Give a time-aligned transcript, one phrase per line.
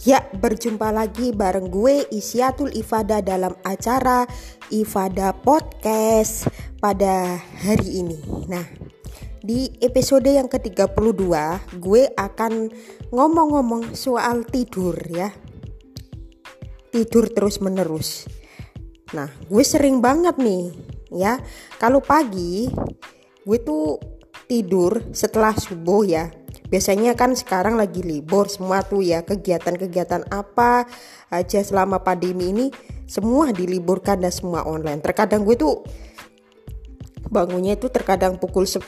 [0.00, 4.24] Ya, berjumpa lagi bareng gue Isyatul Ifada dalam acara
[4.72, 6.48] Ifada Podcast
[6.80, 8.16] pada hari ini.
[8.48, 8.64] Nah,
[9.44, 11.20] di episode yang ke-32
[11.84, 12.72] gue akan
[13.12, 15.28] ngomong-ngomong soal tidur ya.
[16.88, 18.24] Tidur terus-menerus.
[19.12, 20.72] Nah, gue sering banget nih
[21.12, 21.36] ya.
[21.76, 22.72] Kalau pagi
[23.44, 24.00] gue tuh
[24.48, 26.39] tidur setelah subuh ya
[26.70, 30.86] biasanya kan sekarang lagi libur semua tuh ya kegiatan-kegiatan apa
[31.28, 32.66] aja selama pandemi ini
[33.10, 35.82] semua diliburkan dan semua online terkadang gue tuh
[37.30, 38.82] bangunnya itu terkadang pukul 10,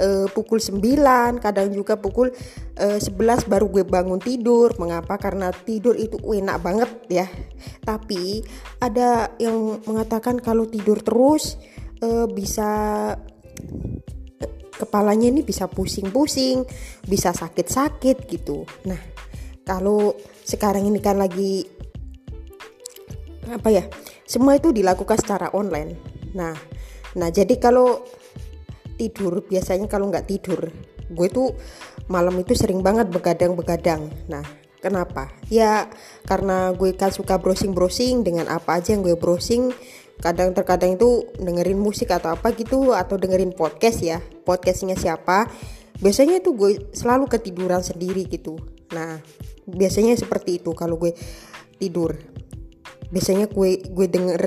[0.00, 2.32] eh, pukul 9, kadang juga pukul
[2.80, 4.72] eh, 11 baru gue bangun tidur.
[4.80, 5.20] Mengapa?
[5.20, 7.28] Karena tidur itu enak banget ya.
[7.84, 8.40] Tapi
[8.80, 11.60] ada yang mengatakan kalau tidur terus
[12.00, 13.12] eh, bisa
[14.78, 16.66] kepalanya ini bisa pusing-pusing,
[17.06, 18.66] bisa sakit-sakit gitu.
[18.90, 18.98] Nah,
[19.62, 21.64] kalau sekarang ini kan lagi
[23.48, 23.84] apa ya?
[24.24, 25.96] Semua itu dilakukan secara online.
[26.34, 26.56] Nah,
[27.14, 28.02] nah jadi kalau
[28.96, 30.70] tidur biasanya kalau nggak tidur,
[31.10, 31.52] gue tuh
[32.08, 34.08] malam itu sering banget begadang-begadang.
[34.28, 34.44] Nah,
[34.80, 35.32] kenapa?
[35.48, 35.88] Ya
[36.28, 39.72] karena gue kan suka browsing-browsing dengan apa aja yang gue browsing
[40.20, 44.18] kadang terkadang itu dengerin musik atau apa gitu atau dengerin podcast ya.
[44.22, 45.50] Podcastnya siapa?
[45.98, 48.58] Biasanya itu gue selalu ketiduran sendiri gitu.
[48.94, 49.18] Nah
[49.64, 51.14] biasanya seperti itu kalau gue
[51.78, 52.14] tidur.
[53.14, 54.42] Biasanya gue gue denger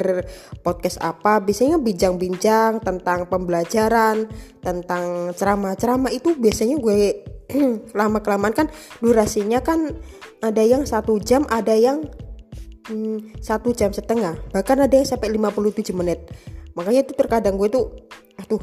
[0.59, 1.39] podcast apa?
[1.39, 4.27] Biasanya bincang-bincang tentang pembelajaran
[4.59, 6.11] tentang ceramah-ceramah.
[6.11, 7.23] Itu biasanya gue
[7.99, 8.67] lama kelamaan kan
[8.99, 9.95] durasinya kan
[10.43, 12.03] ada yang satu jam ada yang
[13.43, 14.37] satu jam setengah.
[14.51, 16.27] Bahkan ada yang sampai 57 menit.
[16.73, 17.85] Makanya itu terkadang gue tuh
[18.37, 18.61] aduh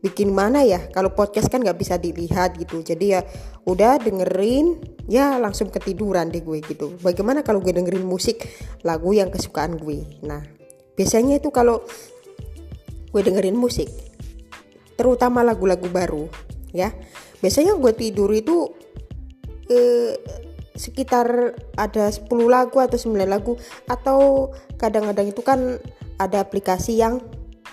[0.00, 0.80] bikin mana ya?
[0.92, 2.80] Kalau podcast kan nggak bisa dilihat gitu.
[2.80, 3.20] Jadi ya
[3.66, 6.96] udah dengerin ya langsung ketiduran deh gue gitu.
[7.00, 8.46] Bagaimana kalau gue dengerin musik
[8.86, 10.06] lagu yang kesukaan gue?
[10.24, 10.60] Nah
[11.00, 11.80] biasanya itu kalau
[13.10, 13.88] gue dengerin musik
[15.00, 16.28] terutama lagu-lagu baru
[16.76, 16.92] ya
[17.40, 18.68] biasanya gue tidur itu
[19.72, 20.12] eh,
[20.80, 24.48] sekitar ada 10 lagu atau 9 lagu atau
[24.80, 25.76] kadang-kadang itu kan
[26.16, 27.20] ada aplikasi yang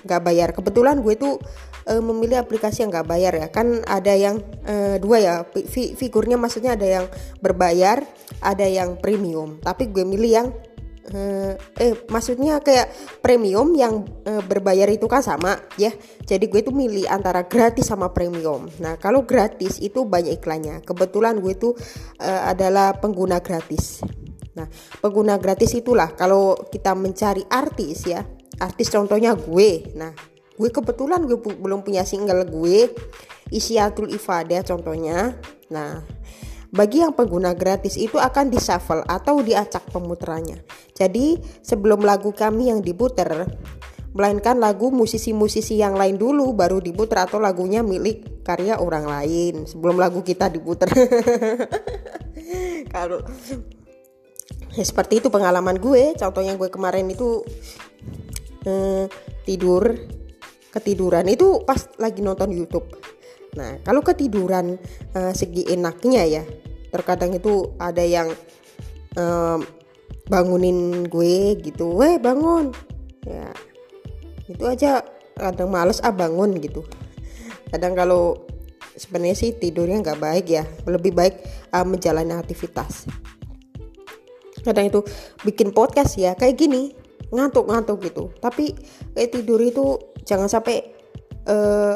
[0.03, 0.49] nggak bayar.
[0.51, 1.39] Kebetulan gue tuh
[1.87, 3.47] e, memilih aplikasi yang nggak bayar ya.
[3.47, 7.05] Kan ada yang e, dua ya fi, figurnya maksudnya ada yang
[7.39, 8.03] berbayar
[8.43, 9.63] ada yang premium.
[9.63, 10.47] Tapi gue milih yang
[11.13, 12.91] eh, eh maksudnya kayak
[13.23, 15.91] premium yang eh, berbayar itu kan sama ya.
[16.27, 18.67] Jadi gue tuh milih antara gratis sama premium.
[18.83, 20.83] Nah kalau gratis itu banyak iklannya.
[20.83, 21.73] Kebetulan gue tuh
[22.19, 24.03] eh, adalah pengguna gratis.
[24.57, 24.67] Nah
[24.99, 28.23] pengguna gratis itulah kalau kita mencari artis ya.
[28.57, 29.95] Artis contohnya gue.
[29.95, 30.11] Nah
[30.57, 32.91] gue kebetulan gue pu belum punya single gue.
[33.47, 35.39] Isyatul Ifada contohnya.
[35.71, 36.03] Nah
[36.71, 40.63] bagi yang pengguna gratis itu akan dishuffle atau diacak pemuterannya.
[40.91, 43.47] Jadi sebelum lagu kami yang diputer,
[44.17, 49.99] melainkan lagu musisi-musisi yang lain dulu baru diputer atau lagunya milik karya orang lain sebelum
[49.99, 50.89] lagu kita diputer.
[52.93, 53.21] Kalau
[54.73, 57.45] ya seperti itu pengalaman gue, contohnya gue kemarin itu
[58.65, 59.05] eh,
[59.47, 59.95] tidur
[60.71, 62.85] ketiduran itu pas lagi nonton YouTube
[63.55, 64.75] Nah, kalau ketiduran
[65.15, 66.43] uh, segi enaknya ya,
[66.91, 68.27] terkadang itu ada yang
[69.15, 69.63] um,
[70.27, 72.75] bangunin gue gitu, weh bangun,
[73.23, 73.47] ya
[74.47, 74.99] itu aja
[75.39, 76.83] kadang males ah bangun gitu.
[77.71, 78.45] Kadang kalau
[78.97, 81.41] sebenarnya sih tidurnya nggak baik ya, lebih baik
[81.71, 83.07] uh, menjalani aktivitas.
[84.61, 84.99] Kadang itu
[85.47, 86.91] bikin podcast ya kayak gini
[87.31, 88.75] ngantuk-ngantuk gitu, tapi
[89.15, 90.93] kayak tidur itu jangan sampai
[91.47, 91.95] uh,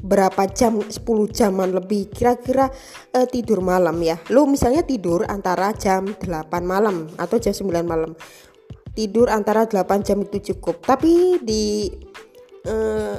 [0.00, 0.96] berapa jam 10
[1.30, 2.72] jaman lebih kira-kira
[3.12, 4.16] uh, tidur malam ya.
[4.32, 6.24] Lo misalnya tidur antara jam 8
[6.64, 8.16] malam atau jam 9 malam.
[8.96, 10.82] Tidur antara 8 jam itu cukup.
[10.84, 11.92] Tapi di
[12.66, 13.16] uh,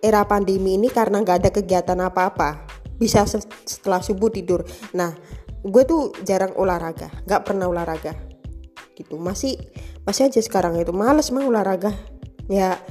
[0.00, 2.66] era pandemi ini karena nggak ada kegiatan apa-apa
[2.98, 3.24] bisa
[3.64, 4.66] setelah subuh tidur.
[4.96, 5.14] Nah
[5.60, 8.18] gue tuh jarang olahraga nggak pernah olahraga.
[8.98, 9.56] Gitu masih
[10.04, 10.90] masih aja sekarang itu.
[10.90, 11.94] Males mah olahraga.
[12.50, 12.82] Ya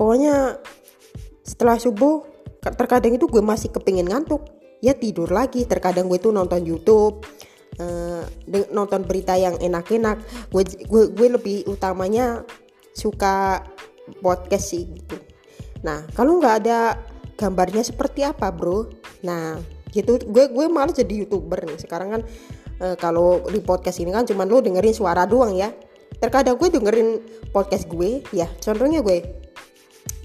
[0.00, 0.56] pokoknya
[1.44, 2.31] setelah subuh
[2.62, 4.46] terkadang itu gue masih kepingin ngantuk.
[4.82, 7.22] Ya tidur lagi terkadang gue tuh nonton YouTube
[7.78, 8.22] uh,
[8.70, 10.22] nonton berita yang enak-enak.
[10.50, 12.46] Gue, gue gue lebih utamanya
[12.94, 13.66] suka
[14.22, 15.16] podcast sih gitu.
[15.86, 16.98] Nah kalau nggak ada
[17.38, 18.90] gambarnya seperti apa bro?
[19.26, 19.58] Nah
[19.90, 20.18] gitu.
[20.28, 21.78] Gue gue malah jadi youtuber nih.
[21.82, 22.22] Sekarang kan
[22.82, 25.70] uh, kalau di podcast ini kan cuman lo dengerin suara doang ya.
[26.18, 27.08] Terkadang gue dengerin
[27.50, 29.41] podcast gue ya contohnya gue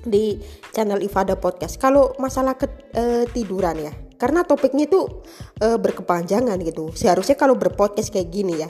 [0.07, 0.39] di
[0.73, 1.77] channel Ifada Podcast.
[1.77, 5.21] Kalau masalah ketiduran ya, karena topiknya itu
[5.61, 8.69] uh, berkepanjangan gitu seharusnya kalau berpodcast kayak gini ya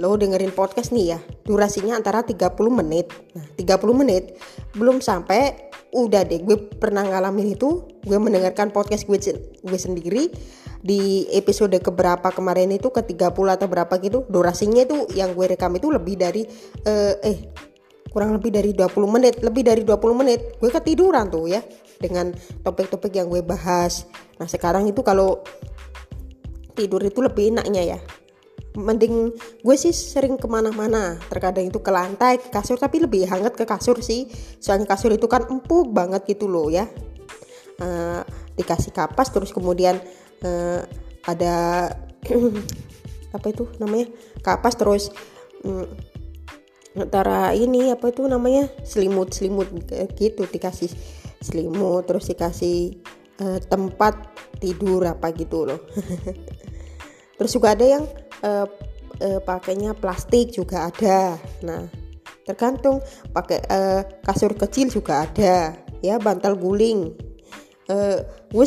[0.00, 4.40] lo dengerin podcast nih ya durasinya antara 30 menit nah 30 menit
[4.72, 9.20] belum sampai udah deh gue pernah ngalamin itu gue mendengarkan podcast gue,
[9.60, 10.32] gue sendiri
[10.80, 15.76] di episode keberapa kemarin itu ke 30 atau berapa gitu durasinya itu yang gue rekam
[15.76, 16.48] itu lebih dari
[16.88, 17.68] uh, eh
[18.10, 21.62] kurang lebih dari 20 menit lebih dari 20 menit gue ketiduran tuh ya
[22.02, 22.34] dengan
[22.66, 24.08] topik-topik yang gue bahas.
[24.40, 25.44] Nah sekarang itu kalau
[26.74, 27.98] tidur itu lebih enaknya ya.
[28.74, 33.54] Mending gue sih sering ke mana-mana terkadang itu ke lantai ke kasur tapi lebih hangat
[33.54, 34.26] ke kasur sih.
[34.58, 36.88] Soalnya kasur itu kan empuk banget gitu loh ya.
[37.80, 38.20] Uh,
[38.58, 39.96] dikasih kapas terus kemudian
[40.44, 40.80] uh,
[41.28, 41.88] ada
[43.36, 44.08] apa itu namanya?
[44.40, 45.12] Kapas terus
[45.62, 45.84] um,
[46.96, 48.66] antara ini apa itu namanya?
[48.82, 49.70] Selimut selimut
[50.18, 50.90] gitu dikasih
[51.40, 53.00] selimut terus dikasih
[53.40, 54.14] uh, tempat
[54.60, 55.80] tidur apa gitu loh.
[57.40, 58.04] Terus juga ada yang
[58.44, 58.68] uh,
[59.24, 61.40] uh, pakainya plastik juga ada.
[61.64, 61.88] Nah
[62.44, 63.00] tergantung
[63.32, 65.72] pakai uh, kasur kecil juga ada.
[66.04, 67.16] Ya bantal guling.
[67.88, 68.66] Uh, gue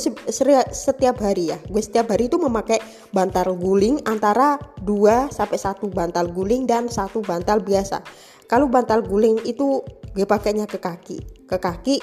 [0.72, 1.60] setiap hari ya.
[1.68, 2.80] Gue setiap hari itu memakai
[3.12, 8.00] bantal guling antara 2 sampai satu bantal guling dan satu bantal biasa.
[8.48, 9.84] Kalau bantal guling itu
[10.16, 11.98] gue pakainya ke kaki ke kaki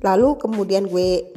[0.00, 1.28] lalu kemudian gue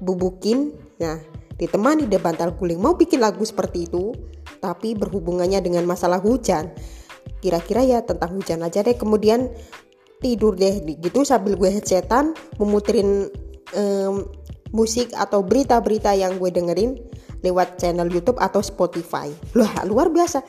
[0.00, 0.72] bubukin.
[0.96, 1.20] Nah
[1.60, 2.80] ditemani deh bantal guling.
[2.80, 4.16] Mau bikin lagu seperti itu
[4.64, 6.72] tapi berhubungannya dengan masalah hujan.
[7.44, 8.96] Kira-kira ya tentang hujan aja deh.
[8.96, 9.52] Kemudian
[10.24, 13.28] tidur deh gitu sambil gue headsetan memuterin
[13.74, 14.26] um,
[14.70, 16.94] musik atau berita-berita yang gue dengerin
[17.42, 19.30] lewat channel YouTube atau Spotify.
[19.58, 20.42] Lah luar biasa.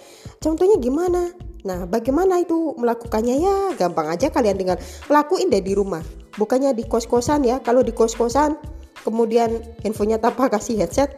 [0.44, 1.32] Contohnya gimana?
[1.62, 3.36] Nah, bagaimana itu melakukannya?
[3.38, 3.58] Ya?
[3.78, 4.78] Gampang aja kalian tinggal
[5.08, 6.02] lakuin deh di rumah.
[6.38, 7.60] Bukannya di kos-kosan ya.
[7.62, 8.58] Kalau di kos-kosan
[9.02, 11.10] kemudian handphonenya tanpa kasih headset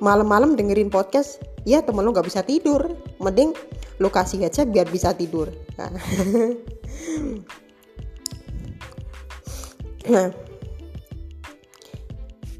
[0.00, 1.38] malam-malam dengerin podcast
[1.68, 2.96] ya temen lo nggak bisa tidur.
[3.20, 3.54] Mending
[4.02, 5.48] lo kasih headset biar bisa tidur.
[5.80, 5.90] Nah,
[10.12, 10.28] nah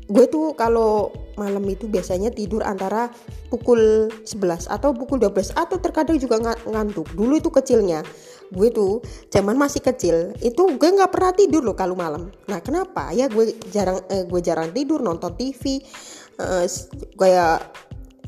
[0.04, 1.08] gue tuh kalau
[1.40, 3.10] malam itu biasanya tidur antara
[3.48, 7.08] pukul 11 atau pukul 12 atau terkadang juga ngantuk.
[7.16, 8.04] Dulu itu kecilnya.
[8.52, 9.00] Gue tuh
[9.32, 12.28] zaman masih kecil itu gue nggak pernah tidur loh kalau malam.
[12.46, 13.10] Nah kenapa?
[13.16, 15.80] Ya gue jarang eh, gue jarang tidur nonton TV
[16.38, 16.66] eh,
[17.16, 17.58] kayak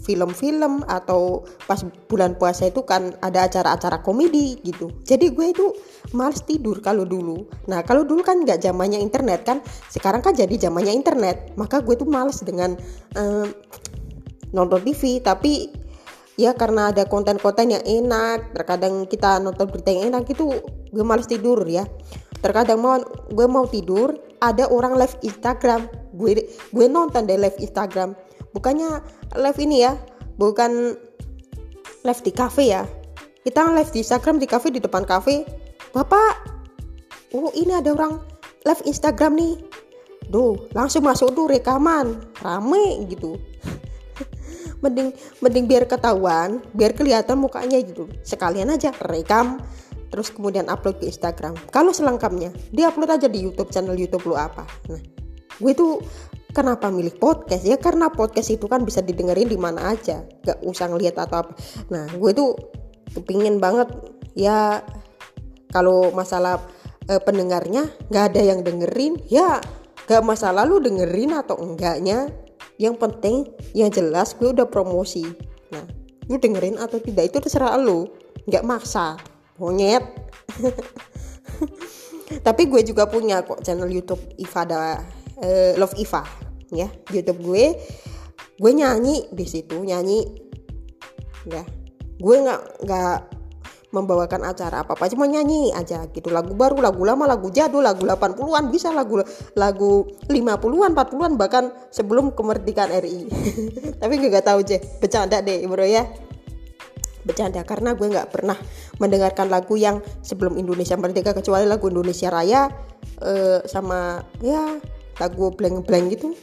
[0.07, 4.95] film-film atau pas bulan puasa itu kan ada acara-acara komedi gitu.
[5.03, 5.67] Jadi gue itu
[6.15, 7.51] males tidur kalau dulu.
[7.67, 9.59] Nah kalau dulu kan nggak zamannya internet kan
[9.91, 11.59] sekarang kan jadi zamannya internet.
[11.59, 12.79] Maka gue tuh males dengan
[13.19, 13.51] uh,
[14.55, 15.75] nonton TV tapi
[16.39, 20.63] ya karena ada konten-konten yang enak terkadang kita nonton berita yang enak itu
[20.95, 21.83] gue males tidur ya.
[22.39, 23.03] Terkadang mau
[23.35, 25.91] gue mau tidur ada orang live Instagram.
[26.15, 28.15] Gue gue nonton deh live Instagram.
[28.55, 29.05] Bukannya
[29.39, 29.97] live ini ya
[30.41, 30.97] bukan
[32.05, 32.83] live di cafe ya
[33.47, 35.47] kita live di Instagram di cafe di depan cafe
[35.93, 36.35] bapak
[37.37, 38.21] oh ini ada orang
[38.67, 39.55] live Instagram nih
[40.27, 43.39] Duh, langsung masuk tuh rekaman, rame gitu.
[44.83, 48.11] mending mending biar ketahuan, biar kelihatan mukanya gitu.
[48.27, 49.63] Sekalian aja rekam
[50.11, 51.55] terus kemudian upload ke Instagram.
[51.71, 54.67] Kalau selengkapnya, dia upload aja di YouTube channel YouTube lu apa.
[54.91, 55.03] Nah,
[55.59, 56.03] gue tuh
[56.57, 57.69] Kenapa milih podcast?
[57.69, 61.53] Ya karena podcast itu kan bisa didengerin di mana aja, gak usah ngeliat atau apa.
[61.93, 62.57] Nah, gue tuh
[63.13, 63.93] kepingin banget
[64.33, 64.81] ya
[65.69, 66.65] kalau masalah
[67.13, 69.61] eh, pendengarnya nggak ada yang dengerin, ya
[70.09, 72.33] gak masalah lu dengerin atau enggaknya.
[72.81, 73.37] Yang penting
[73.77, 75.29] yang jelas gue udah promosi.
[75.69, 75.85] Nah,
[76.25, 78.09] lu dengerin atau tidak itu terserah lu,
[78.49, 79.21] nggak maksa.
[79.61, 80.09] Monyet.
[82.49, 85.05] Tapi gue juga punya kok channel YouTube Ifada
[85.37, 87.77] uh, Love Iva ya YouTube gue.
[88.57, 90.25] Gue nyanyi di situ nyanyi.
[91.47, 91.63] Ya
[92.17, 93.19] gue nggak nggak
[93.95, 96.29] membawakan acara apa apa cuma nyanyi aja gitu.
[96.29, 99.23] Lagu baru lagu lama lagu jadul lagu 80-an bisa lagu
[99.57, 103.31] lagu 50-an 40-an bahkan sebelum kemerdekaan RI
[104.03, 106.05] tapi gue nggak tahu je bercanda deh bro ya.
[107.27, 108.55] Bercanda karena gue nggak pernah
[109.03, 112.71] mendengarkan lagu yang sebelum Indonesia merdeka kecuali lagu Indonesia Raya
[113.23, 114.79] uh, sama ya
[115.21, 116.37] lagu blank-blank gitu.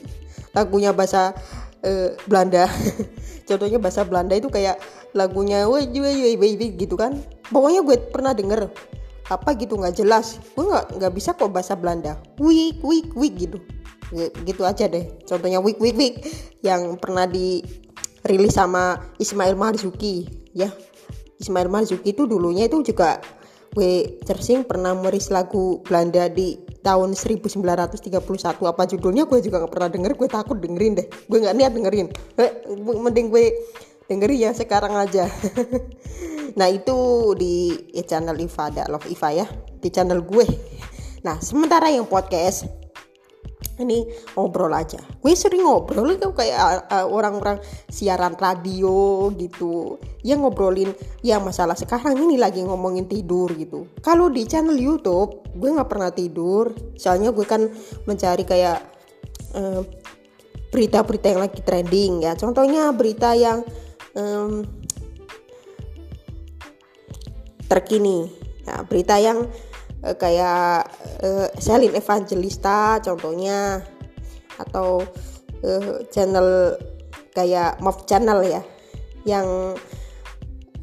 [0.54, 1.34] Lagunya bahasa
[1.84, 2.70] uh, Belanda.
[3.48, 4.80] Contohnya bahasa Belanda itu kayak
[5.14, 7.20] lagunya woi baby gitu kan.
[7.52, 8.72] Pokoknya gue pernah denger
[9.30, 9.78] apa gitu?
[9.78, 10.40] Nggak jelas.
[10.56, 12.18] Gue nggak nggak bisa kok bahasa Belanda.
[12.40, 13.58] Wik wik wik gitu.
[14.46, 15.10] Gitu aja deh.
[15.26, 16.16] Contohnya wik wik wik
[16.66, 20.72] yang pernah dirilis sama Ismail Marzuki ya.
[21.42, 23.20] Ismail Marzuki itu dulunya itu juga
[23.74, 28.20] gue cersing pernah meris lagu Belanda di tahun 1931
[28.68, 31.08] apa judulnya gue juga nggak pernah denger gue takut dengerin deh.
[31.32, 32.08] Gue nggak niat dengerin.
[32.38, 33.46] Eh, mending gue
[34.12, 35.26] dengerin ya sekarang aja.
[36.54, 36.94] Nah itu
[37.34, 37.74] di
[38.06, 39.48] channel Iva ada Love Iva ya
[39.82, 40.46] di channel gue.
[41.26, 42.70] Nah sementara yang podcast
[43.82, 44.06] ini
[44.38, 45.02] ngobrol aja.
[45.18, 47.58] Gue sering ngobrol itu kayak uh, orang-orang
[47.90, 49.98] siaran radio gitu.
[50.22, 50.92] Yang ngobrolin
[51.26, 53.90] ya masalah sekarang ini lagi ngomongin tidur gitu.
[54.06, 56.70] Kalau di channel YouTube gue nggak pernah tidur.
[57.00, 57.66] Soalnya gue kan
[58.06, 58.80] mencari kayak
[60.74, 62.34] berita berita-berita yang lagi trending ya.
[62.34, 63.62] Contohnya berita yang
[64.18, 64.66] um,
[67.70, 68.30] terkini.
[68.66, 69.46] Ya berita yang
[70.04, 70.88] uh, kayak
[71.24, 73.82] uh, Selin Evangelista contohnya
[74.60, 75.02] atau
[75.64, 76.78] uh, channel
[77.34, 78.62] kayak Move Channel ya
[79.26, 79.74] yang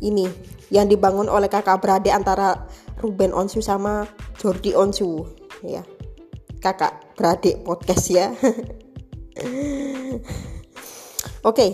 [0.00, 0.26] ini
[0.72, 2.66] yang dibangun oleh kakak beradik antara
[2.98, 4.08] Ruben Onsu sama
[4.40, 5.22] Jordi Onsu
[5.62, 5.84] ya
[6.58, 8.32] kakak beradik podcast ya
[11.44, 11.70] oke okay.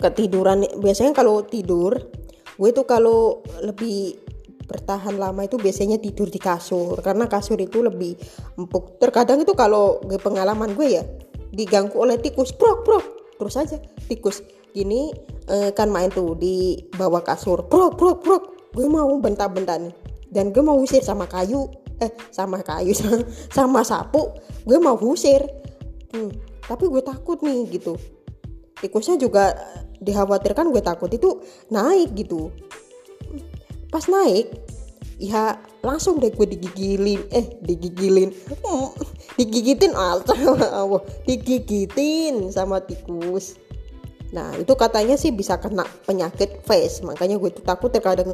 [0.00, 1.94] ketiduran biasanya kalau tidur
[2.56, 4.21] gue tuh kalau lebih
[4.72, 6.96] bertahan lama itu biasanya tidur di kasur.
[7.04, 8.16] Karena kasur itu lebih
[8.56, 8.96] empuk.
[8.96, 11.04] Terkadang itu kalau gue pengalaman gue ya
[11.52, 12.56] diganggu oleh tikus.
[12.56, 13.04] Brok brok.
[13.36, 13.76] Terus aja
[14.08, 14.40] tikus.
[14.72, 15.12] Gini
[15.52, 17.68] eh, kan main tuh di bawah kasur.
[17.68, 18.42] Brok brok brok.
[18.72, 19.92] Gue mau bentar-bentar nih.
[20.32, 21.68] Dan gue mau usir sama kayu.
[22.00, 22.96] Eh sama kayu
[23.56, 24.32] sama sapu.
[24.64, 25.44] Gue mau usir.
[26.16, 26.32] Hmm,
[26.64, 28.00] tapi gue takut nih gitu.
[28.80, 29.52] Tikusnya juga
[30.00, 31.12] dikhawatirkan gue takut.
[31.12, 32.48] Itu naik gitu
[33.92, 34.48] pas naik
[35.20, 37.20] ya langsung deh gue digigilin.
[37.30, 38.34] Eh digigilin.
[38.64, 38.90] Hmm,
[39.38, 40.34] digigitin Allah
[41.28, 43.58] digigitin sama tikus.
[44.32, 47.04] Nah itu katanya sih bisa kena penyakit face.
[47.06, 48.32] Makanya gue tuh takut terkadang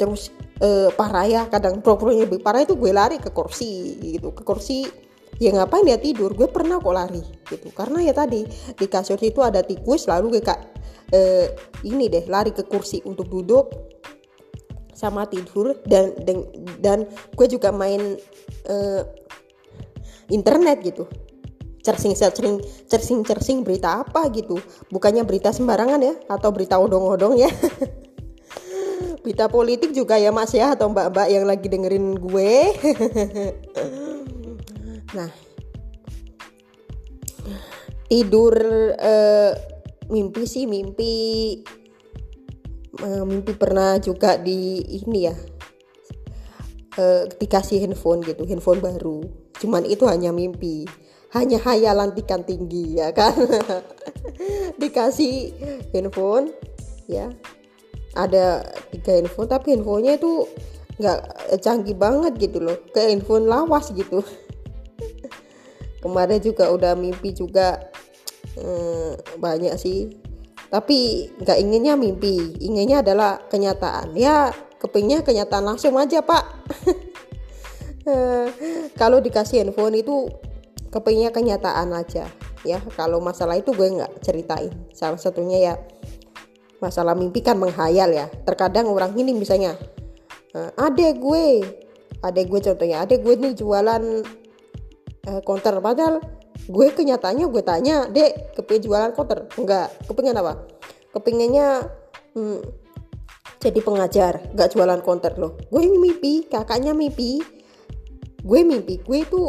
[0.00, 0.32] terus
[0.62, 2.40] eh, parah ya kadang pro lebih.
[2.40, 4.32] Parah itu gue lari ke kursi gitu.
[4.32, 4.88] Ke kursi
[5.36, 6.32] ya ngapain dia tidur?
[6.32, 7.68] Gue pernah kok lari gitu.
[7.76, 10.60] Karena ya tadi di kasur itu ada tikus lalu gue kak
[11.12, 11.52] eh,
[11.84, 13.92] ini deh lari ke kursi untuk duduk
[15.02, 16.46] sama tidur dan dan,
[16.78, 16.98] dan
[17.34, 18.14] gue juga main
[18.70, 19.02] uh,
[20.30, 21.10] internet gitu.
[21.82, 22.14] Searching
[23.26, 24.62] searching berita apa gitu.
[24.94, 27.50] Bukannya berita sembarangan ya atau berita odong-odong ya.
[29.22, 32.52] Berita politik juga ya mas ya atau mbak-mbak yang lagi dengerin gue.
[35.12, 35.28] Nah.
[38.08, 38.56] Tidur
[38.96, 39.52] uh,
[40.08, 41.12] mimpi sih mimpi
[43.00, 45.36] uh, mimpi pernah juga di ini ya.
[46.92, 49.24] Uh, dikasih handphone gitu handphone baru.
[49.56, 50.84] Cuman itu hanya mimpi.
[51.32, 53.32] Hanya hayalan tingkat tinggi ya kan?
[54.80, 55.56] Dikasih
[55.96, 56.52] handphone
[57.08, 57.32] ya.
[58.12, 58.60] Ada
[58.92, 60.44] tiga handphone tapi handphonenya itu
[61.00, 61.20] nggak
[61.64, 62.76] canggih banget gitu loh.
[62.92, 64.20] Kayak handphone lawas gitu.
[66.04, 67.80] Kemarin juga udah mimpi juga
[68.60, 70.12] hmm, banyak sih
[70.72, 74.16] tapi nggak inginnya mimpi inginnya adalah kenyataan.
[74.16, 76.64] Ya kepingnya kenyataan langsung aja pak.
[79.00, 80.32] Kalau dikasih handphone itu
[80.88, 82.24] kepingnya kenyataan aja.
[82.62, 84.70] Ya kalau masalah itu gue nggak ceritain.
[84.94, 85.74] Salah satunya ya
[86.78, 88.26] masalah mimpi kan menghayal ya.
[88.48, 89.76] Terkadang orang ini misalnya
[90.56, 91.44] eh, adek gue
[92.22, 94.02] adek gue contohnya adek gue nih jualan
[95.26, 95.78] eh, konter.
[95.82, 96.22] Padahal
[96.68, 99.90] gue kenyataannya gue tanya dek kepingin jualan kotor enggak.
[100.06, 100.62] Kepingin apa?
[101.10, 101.86] Kepinginnya
[102.36, 102.60] hmm,
[103.62, 105.58] jadi pengajar gak jualan konter loh.
[105.70, 107.42] Gue mimpi kakaknya mimpi.
[108.42, 109.42] Gue mimpi gue itu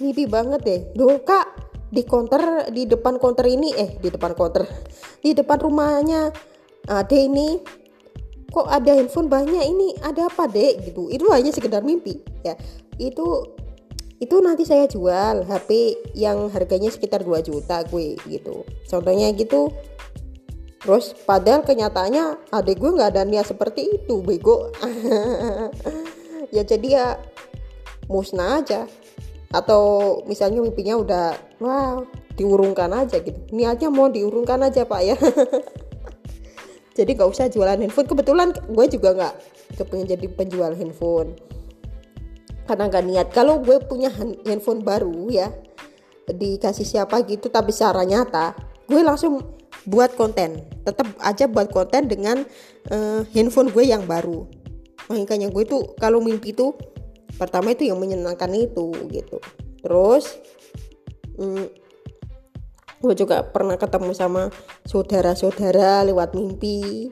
[0.00, 0.80] mimpi banget deh.
[0.96, 4.66] Loh kak di konter di depan konter ini eh di depan konter
[5.22, 6.34] di depan rumahnya
[6.90, 7.62] ada ini
[8.50, 10.92] kok ada handphone banyak ini ada apa dek?
[10.92, 11.12] Gitu.
[11.12, 12.20] Itu hanya sekedar mimpi.
[12.44, 12.56] Ya
[12.96, 13.56] itu
[14.16, 18.64] itu nanti saya jual HP yang harganya sekitar 2 juta gue gitu.
[18.88, 19.68] Contohnya gitu.
[20.80, 24.72] Terus padahal kenyataannya adik gue nggak ada niat seperti itu bego.
[26.54, 27.06] Ya jadi ya
[28.06, 28.86] musnah aja.
[29.50, 31.26] Atau misalnya mimpinya udah
[31.58, 32.06] wow
[32.38, 33.36] diurungkan aja gitu.
[33.50, 35.18] Niatnya mau diurungkan aja pak ya.
[36.96, 38.08] Jadi nggak usah jualan handphone.
[38.08, 39.34] Kebetulan gue juga nggak
[39.74, 41.34] kepengen jadi penjual handphone
[42.66, 43.26] karena gak niat.
[43.32, 44.10] Kalau gue punya
[44.44, 45.48] handphone baru ya
[46.26, 48.58] dikasih siapa gitu tapi secara nyata
[48.90, 49.56] gue langsung
[49.86, 50.66] buat konten.
[50.82, 52.42] Tetap aja buat konten dengan
[52.90, 54.46] uh, handphone gue yang baru.
[55.06, 56.74] Makanya gue tuh kalau mimpi tuh
[57.38, 59.38] pertama itu yang menyenangkan itu gitu.
[59.82, 60.34] Terus
[61.38, 61.66] hmm,
[63.02, 64.50] gue juga pernah ketemu sama
[64.82, 67.10] saudara-saudara lewat mimpi.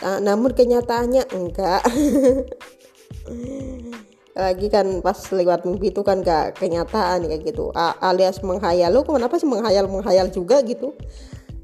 [0.00, 1.84] Nah, namun kenyataannya enggak
[4.40, 7.68] lagi kan pas lewat mimpi itu kan gak kenyataan kayak gitu.
[7.76, 8.90] A alias menghayal.
[8.90, 9.86] Lo kenapa sih menghayal?
[9.86, 10.96] Menghayal juga gitu.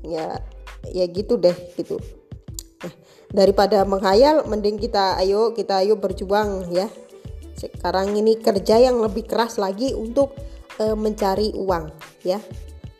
[0.04, 0.44] Ya
[0.92, 1.96] ya gitu deh gitu.
[2.84, 2.92] Nah,
[3.32, 6.86] daripada menghayal mending kita ayo kita ayo berjuang ya.
[7.56, 10.36] Sekarang ini kerja yang lebih keras lagi untuk
[10.76, 11.88] e, mencari uang
[12.22, 12.38] ya.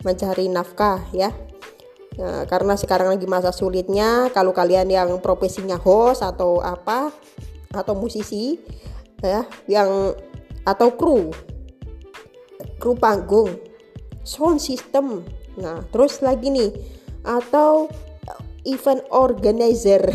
[0.01, 1.29] Mencari nafkah ya.
[2.17, 7.13] Nah, karena sekarang lagi masa sulitnya, kalau kalian yang profesinya host atau apa
[7.77, 8.57] atau musisi
[9.23, 10.15] ya, yang
[10.67, 11.31] atau kru,
[12.81, 13.55] kru panggung,
[14.27, 15.23] sound system.
[15.57, 16.71] Nah, terus lagi nih
[17.25, 17.89] atau
[18.67, 20.03] event organizer.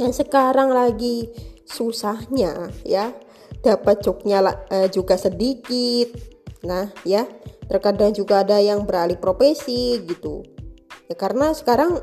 [0.00, 1.26] yang sekarang lagi
[1.66, 3.10] susahnya ya,
[3.60, 4.40] dapat joknya
[4.70, 6.14] uh, juga sedikit.
[6.62, 7.26] Nah, ya
[7.68, 10.42] terkadang juga ada yang beralih profesi gitu
[11.06, 12.00] ya karena sekarang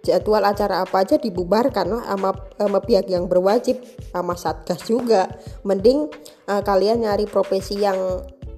[0.00, 3.80] jadwal acara apa aja dibubarkan loh sama, sama pihak yang berwajib
[4.12, 5.28] sama satgas juga
[5.64, 6.08] mending
[6.48, 7.96] uh, kalian nyari profesi yang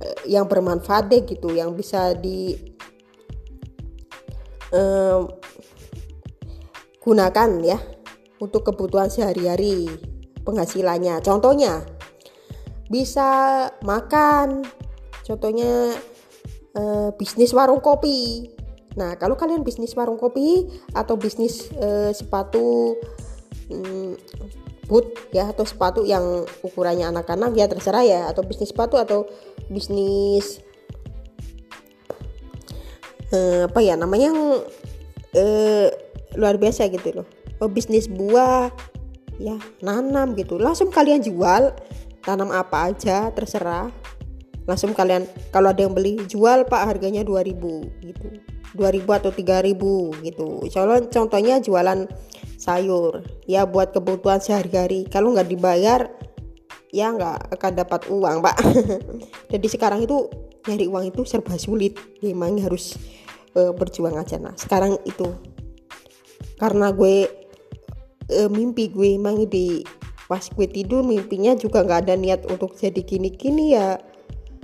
[0.02, 2.54] uh, yang bermanfaat deh gitu yang bisa di
[4.70, 5.26] uh,
[7.02, 7.78] gunakan ya
[8.38, 9.90] untuk kebutuhan sehari-hari
[10.46, 11.82] penghasilannya contohnya
[12.87, 14.62] bisa makan
[15.26, 15.96] contohnya
[16.76, 18.50] uh, bisnis warung kopi.
[18.92, 22.96] Nah, kalau kalian bisnis warung kopi atau bisnis uh, sepatu
[23.72, 24.16] um,
[24.90, 29.25] boot ya atau sepatu yang ukurannya anak-anak ya terserah ya atau bisnis sepatu atau
[29.72, 30.61] bisnis
[33.32, 34.40] uh, apa ya namanya yang
[35.40, 35.88] uh,
[36.37, 37.26] luar biasa gitu loh.
[37.62, 38.68] Oh, bisnis buah
[39.40, 40.61] ya nanam gitu.
[40.61, 41.72] Langsung kalian jual
[42.20, 43.90] tanam apa aja terserah
[44.62, 47.58] langsung kalian kalau ada yang beli jual pak harganya 2000
[47.99, 48.26] gitu
[48.74, 50.48] 2000 atau 3000 gitu.
[50.68, 52.08] Contoh, contohnya jualan
[52.56, 53.24] sayur.
[53.44, 55.08] Ya buat kebutuhan sehari-hari.
[55.08, 56.08] Kalau nggak dibayar
[56.92, 58.56] ya nggak akan dapat uang pak.
[59.52, 60.28] Jadi sekarang itu
[60.68, 61.98] nyari uang itu serba sulit.
[62.20, 62.96] Ya, emang harus
[63.58, 64.40] uh, berjuang aja.
[64.40, 65.32] Nah sekarang itu.
[66.56, 67.26] Karena gue
[68.30, 69.82] uh, mimpi gue emang di
[70.30, 74.00] pas gue tidur mimpinya juga nggak ada niat untuk jadi gini-gini ya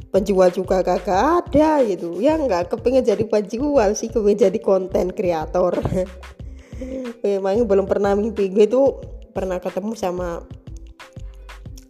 [0.09, 2.19] penjual juga kagak ada gitu.
[2.19, 5.77] Ya nggak kepingin jadi penjual sih kepingin jadi konten kreator.
[7.25, 8.49] Memang belum pernah mimpi.
[8.49, 9.03] Gue tuh
[9.35, 10.43] pernah ketemu sama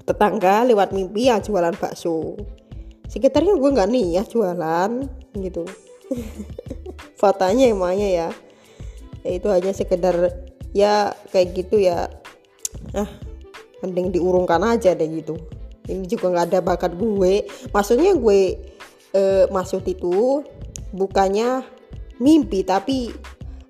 [0.04, 2.35] tetangga lewat mimpi ya jualan bakso.
[3.09, 4.90] Sekitarnya gue nggak nih ya jualan
[5.38, 5.64] gitu.
[7.20, 8.28] Fotonya emangnya ya.
[9.26, 10.33] ya itu hanya sekedar
[10.72, 12.09] ya kayak gitu ya.
[12.94, 13.28] Ah
[13.83, 15.38] mending diurungkan aja deh gitu
[15.88, 17.48] ini juga nggak ada bakat gue.
[17.72, 18.40] Maksudnya gue
[19.16, 20.44] eh, maksud itu
[20.92, 21.64] bukannya
[22.20, 23.12] mimpi tapi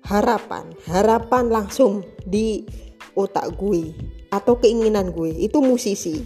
[0.03, 0.69] harapan.
[0.85, 2.67] Harapan langsung di
[3.15, 3.95] otak gue
[4.35, 5.31] atau keinginan gue.
[5.31, 6.21] Itu musisi.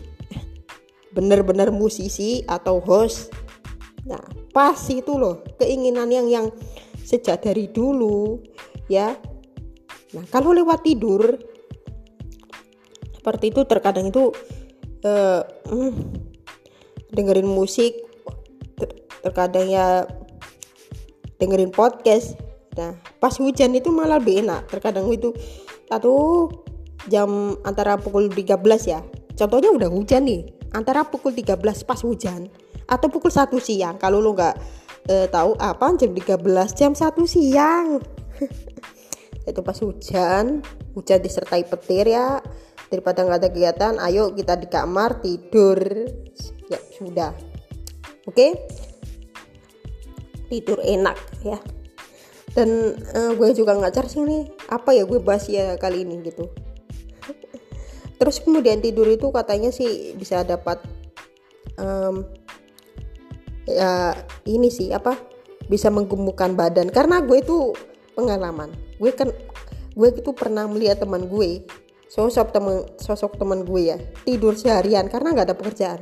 [1.14, 3.30] Bener-bener musisi atau host.
[4.10, 6.46] Nah pas itu loh keinginan yang yang
[7.06, 8.42] sejak dari dulu
[8.90, 9.14] ya.
[10.18, 11.38] Nah kalau lewat tidur
[13.24, 14.36] seperti itu terkadang itu
[15.04, 15.42] uh,
[17.14, 17.94] dengerin musik
[18.80, 18.90] ter
[19.22, 20.08] terkadang ya
[21.38, 22.40] dengerin podcast.
[22.74, 24.68] Nah pas hujan itu malah lebih enak.
[24.72, 25.32] Terkadang itu
[25.88, 26.50] satu
[27.12, 29.04] jam antara pukul 13 ya.
[29.34, 30.42] Contohnya udah hujan nih
[30.74, 32.50] antara pukul 13 pas hujan
[32.90, 33.96] atau pukul 1 siang.
[34.02, 34.56] Kalau lo nggak
[35.12, 38.02] uh, tahu apa jam 13 jam 1 siang.
[39.50, 40.64] Itu pas hujan
[40.96, 42.40] hujan disertai petir ya
[42.94, 45.82] daripada nggak ada kegiatan ayo kita di kamar tidur.
[46.70, 47.34] Ya sudah.
[48.30, 48.38] Oke?
[48.38, 48.52] Okay?
[50.54, 51.58] tidur enak ya.
[52.54, 56.46] Dan uh, gue juga ngajar sih nih apa ya gue bahas ya kali ini gitu.
[58.22, 60.78] Terus kemudian tidur itu katanya sih bisa dapat
[61.82, 62.22] um,
[63.66, 64.14] ya
[64.46, 65.18] ini sih apa
[65.66, 66.94] bisa menggemukkan badan.
[66.94, 67.74] Karena gue itu
[68.14, 68.70] pengalaman.
[69.02, 69.34] Gue kan
[69.98, 71.66] gue itu pernah melihat teman gue
[72.14, 76.00] sosok temen sosok teman gue ya tidur seharian karena nggak ada pekerjaan.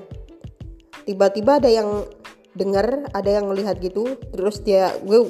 [1.07, 2.03] Tiba-tiba ada yang
[2.51, 5.23] dengar ada yang melihat gitu terus dia gue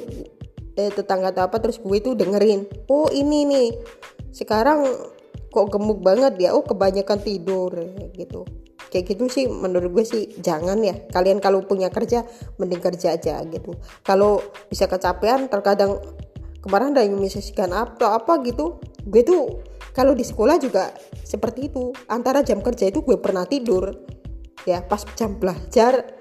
[0.74, 3.68] eh, tetangga atau apa terus gue itu dengerin oh ini nih
[4.34, 4.82] sekarang
[5.54, 6.50] kok gemuk banget ya?
[6.56, 7.70] Oh kebanyakan tidur
[8.16, 8.42] gitu.
[8.90, 10.98] Kayak gitu sih menurut gue sih jangan ya.
[11.12, 12.26] Kalian kalau punya kerja
[12.58, 13.76] mending kerja aja gitu.
[14.02, 16.00] Kalau bisa kecapean terkadang
[16.64, 19.60] kemarin ada yang menyaksikan apa apa gitu gue tuh
[19.92, 21.92] kalau di sekolah juga seperti itu.
[22.08, 23.92] Antara jam kerja itu gue pernah tidur.
[24.64, 26.16] Ya pas jam belajar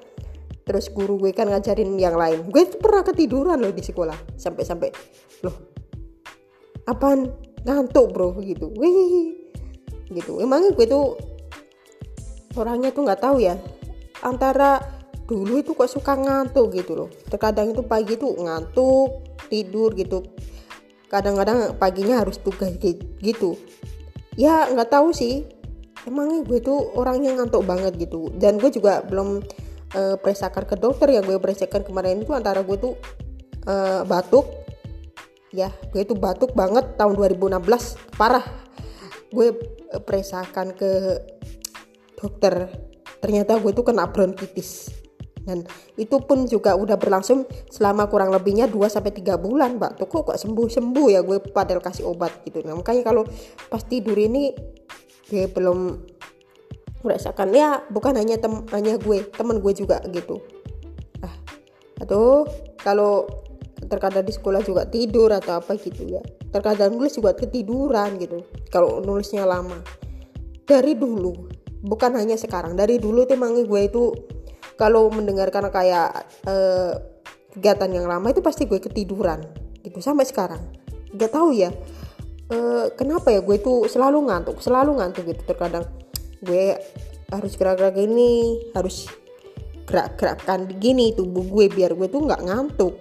[0.62, 2.52] terus guru gue kan ngajarin yang lain.
[2.52, 4.90] Gue tuh pernah ketiduran loh di sekolah sampai-sampai.
[5.48, 5.56] Loh
[6.86, 7.32] apaan?
[7.62, 8.74] Ngantuk bro gitu.
[8.76, 9.40] Wih
[10.12, 10.42] gitu.
[10.44, 11.16] Emangnya gue tuh
[12.60, 13.56] orangnya tuh nggak tahu ya.
[14.26, 14.84] Antara
[15.30, 17.10] dulu itu kok suka ngantuk gitu loh.
[17.32, 20.24] Terkadang itu pagi tuh ngantuk tidur gitu
[21.12, 22.72] kadang-kadang paginya harus tugas
[23.20, 23.60] gitu.
[24.40, 25.44] Ya nggak tahu sih.
[26.08, 28.32] Emangnya gue tuh orangnya ngantuk banget gitu.
[28.40, 29.44] Dan gue juga belum
[29.92, 32.96] uh, periksakan ke dokter yang gue periksakan kemarin itu antara gue tuh
[33.68, 34.48] uh, batuk.
[35.52, 37.60] Ya gue itu batuk banget tahun 2016
[38.16, 38.48] parah.
[39.36, 39.52] Gue
[39.92, 41.20] periksakan ke
[42.16, 42.72] dokter.
[43.20, 45.01] Ternyata gue tuh kena bronkitis
[45.42, 45.66] dan
[45.98, 49.98] itu pun juga udah berlangsung selama kurang lebihnya 2 sampai 3 bulan mbak.
[49.98, 52.62] Tuh kok sembuh-sembuh ya gue padahal kasih obat gitu.
[52.62, 53.26] Nah makanya kalau
[53.70, 54.54] pas tidur ini
[55.30, 55.98] gue belum
[57.02, 57.48] merasakan.
[57.54, 60.38] Ya bukan hanya tem hanya gue teman gue juga gitu.
[61.26, 61.34] Ah
[62.02, 62.46] atau
[62.82, 63.26] kalau
[63.82, 66.22] terkadang di sekolah juga tidur atau apa gitu ya.
[66.54, 69.82] Terkadang nulis juga ketiduran gitu kalau nulisnya lama.
[70.70, 71.50] Dari dulu
[71.82, 74.14] bukan hanya sekarang dari dulu emang gue itu
[74.82, 76.98] kalau mendengarkan kayak uh,
[77.54, 79.46] kegiatan yang lama itu pasti gue ketiduran
[79.86, 80.58] gitu sampai sekarang.
[81.14, 81.70] Nggak tahu ya
[82.50, 85.46] uh, kenapa ya gue itu selalu ngantuk selalu ngantuk gitu.
[85.46, 85.86] Terkadang
[86.42, 86.82] gue
[87.30, 89.06] harus gerak-gerak gini harus
[89.86, 92.98] gerak-gerakkan gini tubuh gue biar gue tuh nggak ngantuk.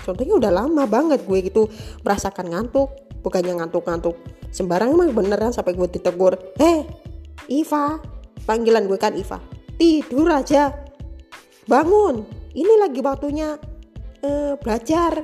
[0.00, 1.68] Contohnya udah lama banget gue gitu
[2.00, 2.88] merasakan ngantuk
[3.20, 4.16] bukannya ngantuk-ngantuk
[4.48, 6.86] sembarang emang beneran sampai gue ditegur heh
[7.52, 8.00] Iva
[8.48, 9.36] panggilan gue kan Iva
[9.76, 10.87] tidur aja
[11.68, 12.24] bangun.
[12.56, 13.60] Ini lagi waktunya
[14.24, 15.22] uh, belajar.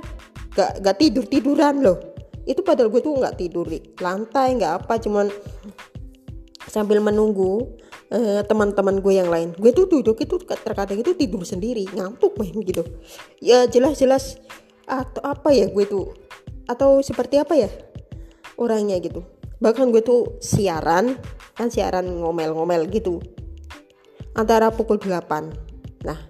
[0.55, 1.99] Gak gak tidur tiduran loh.
[2.45, 5.33] Itu padahal gue tuh nggak tidur di lantai nggak apa cuman
[6.69, 7.73] sambil menunggu
[8.13, 9.57] uh, teman-teman gue yang lain.
[9.57, 12.85] Gue tuh duduk itu terkadang itu tidur sendiri ngantuk main gitu.
[13.41, 14.37] Ya jelas-jelas
[14.85, 16.13] atau apa ya gue tuh
[16.69, 17.73] atau seperti apa ya
[18.61, 19.25] orangnya gitu.
[19.65, 21.17] Bahkan gue tuh siaran
[21.57, 23.25] kan siaran ngomel-ngomel gitu.
[24.37, 25.64] Antara pukul 8
[26.05, 26.21] Nah,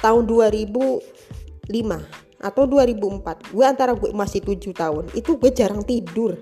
[0.00, 1.04] tahun 2005
[2.40, 6.40] atau 2004, gue antara gue masih 7 tahun, itu gue jarang tidur.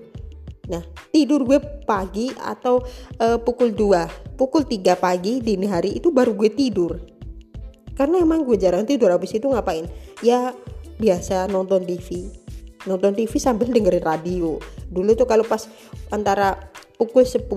[0.71, 2.81] Nah, tidur gue pagi atau
[3.19, 7.03] uh, pukul 2, pukul 3 pagi dini hari itu baru gue tidur.
[7.99, 9.91] Karena emang gue jarang tidur habis itu ngapain?
[10.23, 10.55] Ya
[11.03, 12.31] biasa nonton TV.
[12.87, 14.63] Nonton TV sambil dengerin radio.
[14.87, 15.67] Dulu tuh kalau pas
[16.15, 17.51] antara pukul 10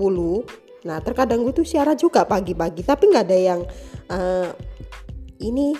[0.82, 3.60] Nah terkadang gue tuh siaran juga pagi-pagi tapi nggak ada yang
[4.10, 4.50] uh,
[5.42, 5.74] ini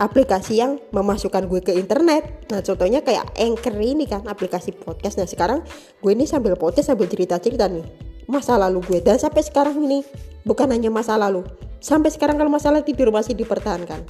[0.00, 2.48] aplikasi yang memasukkan gue ke internet.
[2.48, 5.20] Nah, contohnya kayak Anchor ini kan aplikasi podcast.
[5.20, 5.60] Nah, sekarang
[6.00, 7.84] gue ini sambil podcast sambil cerita-cerita nih
[8.30, 10.00] masa lalu gue dan sampai sekarang ini
[10.48, 11.44] bukan hanya masa lalu.
[11.84, 14.08] Sampai sekarang kalau masalah tidur masih dipertahankan.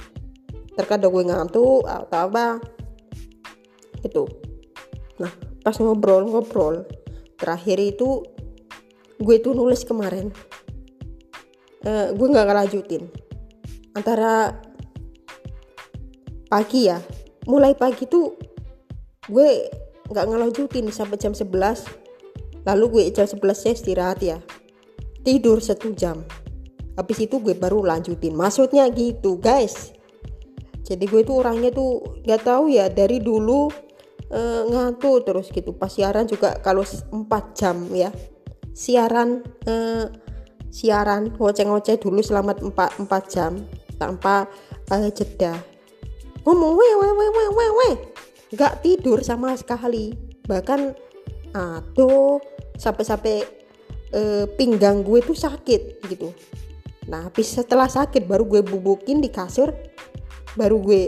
[0.79, 2.63] Terkadang gue ngantuk atau apa.
[3.99, 4.31] Itu.
[5.19, 6.87] Nah, pas ngobrol-ngobrol
[7.35, 8.23] terakhir itu
[9.19, 10.31] gue tuh nulis kemarin.
[11.81, 13.09] Uh, gue nggak ngelanjutin
[13.95, 14.59] antara
[16.47, 16.99] pagi ya.
[17.47, 18.37] Mulai pagi tuh
[19.31, 19.49] gue
[20.11, 21.47] nggak ngelanjutin sampai jam 11
[22.67, 24.37] lalu gue jam 11 saya istirahat ya.
[25.23, 26.21] Tidur satu jam.
[26.97, 28.35] Habis itu gue baru lanjutin.
[28.35, 29.95] Maksudnya gitu guys.
[30.81, 33.71] Jadi gue tuh orangnya tuh nggak tahu ya dari dulu
[34.33, 35.71] uh, ngantuk terus gitu.
[35.71, 38.11] Pas siaran juga kalau 4 jam ya.
[38.75, 40.05] Siaran uh,
[40.71, 43.59] siaran ngoceh-ngoceh dulu selama 4, 4 jam
[44.01, 44.49] tanpa
[44.89, 45.53] uh, jeda.
[46.41, 47.89] Ngomong we we we we we we
[48.57, 50.17] nggak tidur sama sekali.
[50.49, 50.97] Bahkan
[51.53, 52.41] aduh
[52.81, 53.45] sampai-sampai
[54.17, 56.33] uh, pinggang gue tuh sakit gitu.
[57.05, 59.69] Nah habis setelah sakit baru gue bubukin di kasur
[60.57, 61.01] baru gue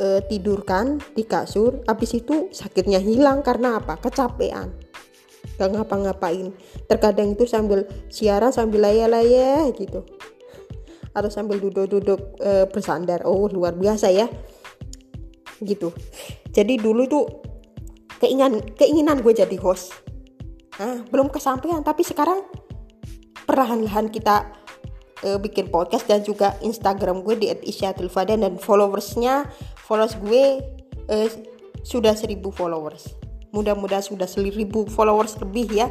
[0.00, 1.84] uh, tidurkan di kasur.
[1.84, 4.00] Habis itu sakitnya hilang karena apa?
[4.00, 4.72] Kecapean.
[5.60, 6.56] Gak ngapa-ngapain.
[6.88, 10.08] Terkadang itu sambil siaran sambil layar-layar gitu
[11.10, 13.26] atau sambil duduk-duduk e, bersandar.
[13.26, 14.26] Oh luar biasa ya.
[15.60, 15.90] Gitu.
[16.50, 17.20] Jadi dulu itu
[18.22, 19.92] keinginan keinginan gue jadi host.
[20.80, 22.46] Nah, belum kesampaian tapi sekarang
[23.44, 24.54] perlahan-lahan kita
[25.24, 30.62] e, bikin podcast dan juga Instagram gue di @isyatilfadan dan followersnya followers gue
[31.10, 31.16] e,
[31.82, 33.16] sudah 1000 followers.
[33.50, 35.90] Mudah-mudahan sudah 1000 followers lebih ya.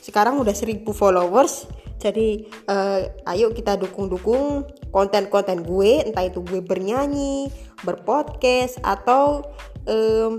[0.00, 4.62] Sekarang udah 1000 followers jadi uh, ayo kita dukung-dukung
[4.94, 7.50] konten-konten gue, entah itu gue bernyanyi,
[7.82, 9.42] berpodcast atau
[9.90, 10.38] um,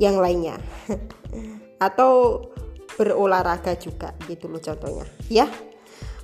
[0.00, 0.56] yang lainnya.
[1.80, 2.44] atau
[3.00, 5.04] berolahraga juga gitu loh contohnya.
[5.32, 5.48] Ya.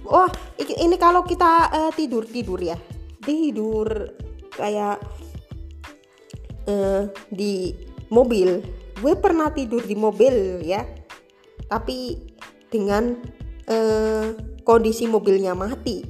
[0.06, 0.28] Wah,
[0.60, 2.76] ini kalau kita uh, tidur tidur ya.
[3.24, 4.12] Tidur
[4.56, 5.00] kayak
[6.68, 7.76] uh, di
[8.08, 8.64] mobil.
[9.00, 10.84] Gue pernah tidur di mobil ya.
[11.66, 12.14] Tapi
[12.70, 13.16] dengan
[13.70, 14.34] uh,
[14.66, 16.02] kondisi mobilnya mati.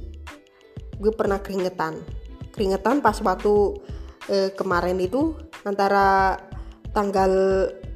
[0.97, 2.01] Gue pernah keringetan.
[2.49, 3.53] Keringetan pas waktu
[4.33, 6.41] eh, kemarin itu antara
[6.89, 7.29] tanggal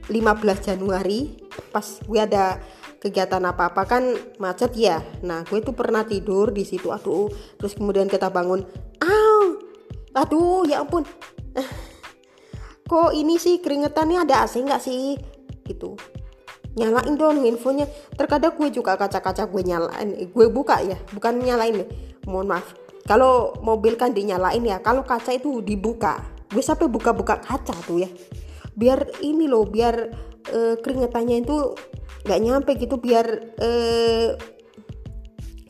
[0.05, 0.13] 15
[0.61, 1.33] Januari
[1.73, 2.61] pas gue ada
[3.01, 4.03] kegiatan apa-apa kan
[4.37, 5.01] macet ya.
[5.25, 7.25] Nah gue tuh pernah tidur di situ aduh.
[7.57, 8.61] Terus kemudian kita bangun
[9.01, 9.45] aw
[10.13, 11.01] aduh ya ampun.
[12.91, 15.17] Kok ini sih keringetannya ada AC nggak sih?
[15.65, 16.20] Gitu
[16.71, 17.83] nyalain dong infonya
[18.15, 21.89] terkadang gue juga kaca-kaca gue nyalain eh, gue buka ya bukan nyalain deh
[22.29, 22.77] mohon maaf.
[23.01, 26.21] Kalau mobil kan dinyalain ya kalau kaca itu dibuka.
[26.51, 28.09] Gue sampai buka-buka kaca tuh ya.
[28.77, 29.95] Biar ini loh biar
[30.53, 31.75] uh, keringetannya itu
[32.21, 33.25] nggak nyampe gitu biar
[33.57, 34.29] uh,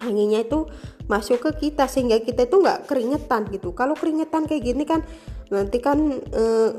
[0.03, 0.67] anginnya itu
[1.07, 3.71] masuk ke kita sehingga kita itu nggak keringetan gitu.
[3.71, 5.01] Kalau keringetan kayak gini kan
[5.47, 5.97] nanti kan
[6.35, 6.69] uh,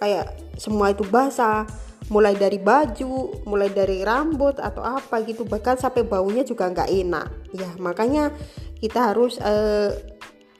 [0.00, 1.68] kayak semua itu basah
[2.12, 7.28] mulai dari baju, mulai dari rambut atau apa gitu, bahkan sampai baunya juga nggak enak.
[7.56, 8.28] Ya makanya
[8.76, 9.96] kita harus uh,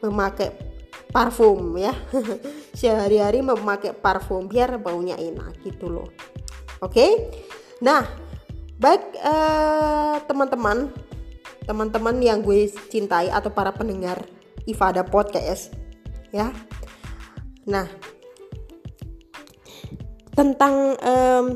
[0.00, 0.72] memakai
[1.12, 1.92] parfum ya
[2.78, 6.08] sehari-hari memakai parfum biar baunya enak gitu loh
[6.80, 7.28] oke okay?
[7.84, 8.02] nah
[8.80, 10.88] baik uh, teman-teman
[11.68, 14.24] teman-teman yang gue cintai atau para pendengar
[14.64, 15.76] Ifada Podcast
[16.32, 16.48] ya
[17.68, 17.86] nah
[20.32, 21.46] tentang um,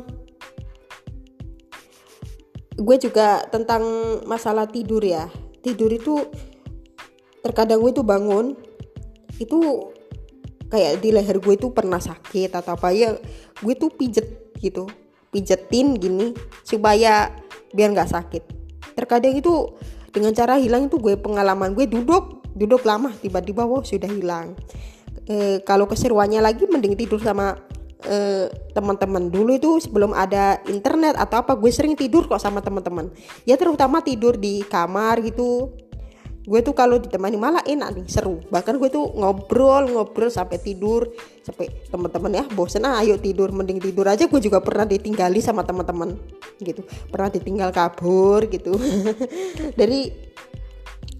[2.76, 3.82] gue juga tentang
[4.28, 5.28] masalah tidur ya.
[5.64, 6.28] Tidur itu
[7.42, 8.54] terkadang gue itu bangun
[9.36, 9.58] itu
[10.66, 13.14] kayak di leher gue itu pernah sakit atau apa ya
[13.62, 14.90] gue tuh pijet gitu
[15.30, 16.32] pijetin gini
[16.64, 17.32] supaya
[17.76, 18.42] biar nggak sakit.
[18.96, 19.76] Terkadang itu
[20.10, 24.56] dengan cara hilang itu gue pengalaman gue duduk duduk lama tiba-tiba wow sudah hilang.
[25.28, 27.58] E, kalau keseruannya lagi mending tidur sama
[28.04, 33.08] e, teman-teman dulu itu sebelum ada internet atau apa gue sering tidur kok sama teman-teman.
[33.48, 35.72] Ya terutama tidur di kamar gitu.
[36.46, 38.38] Gue tuh kalau ditemani malah enak nih seru.
[38.52, 41.10] Bahkan gue tuh ngobrol ngobrol sampai tidur
[41.42, 44.30] sampai teman-teman ya bosen ah ayo tidur mending tidur aja.
[44.30, 46.14] Gue juga pernah ditinggali sama teman-teman
[46.62, 46.86] gitu.
[47.10, 48.78] Pernah ditinggal kabur gitu.
[49.80, 50.14] Dari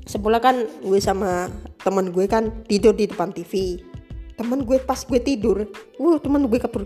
[0.07, 1.51] semula kan gue sama
[1.83, 3.83] teman gue kan tidur di depan TV
[4.37, 6.85] teman gue pas gue tidur wuh teman gue kabur.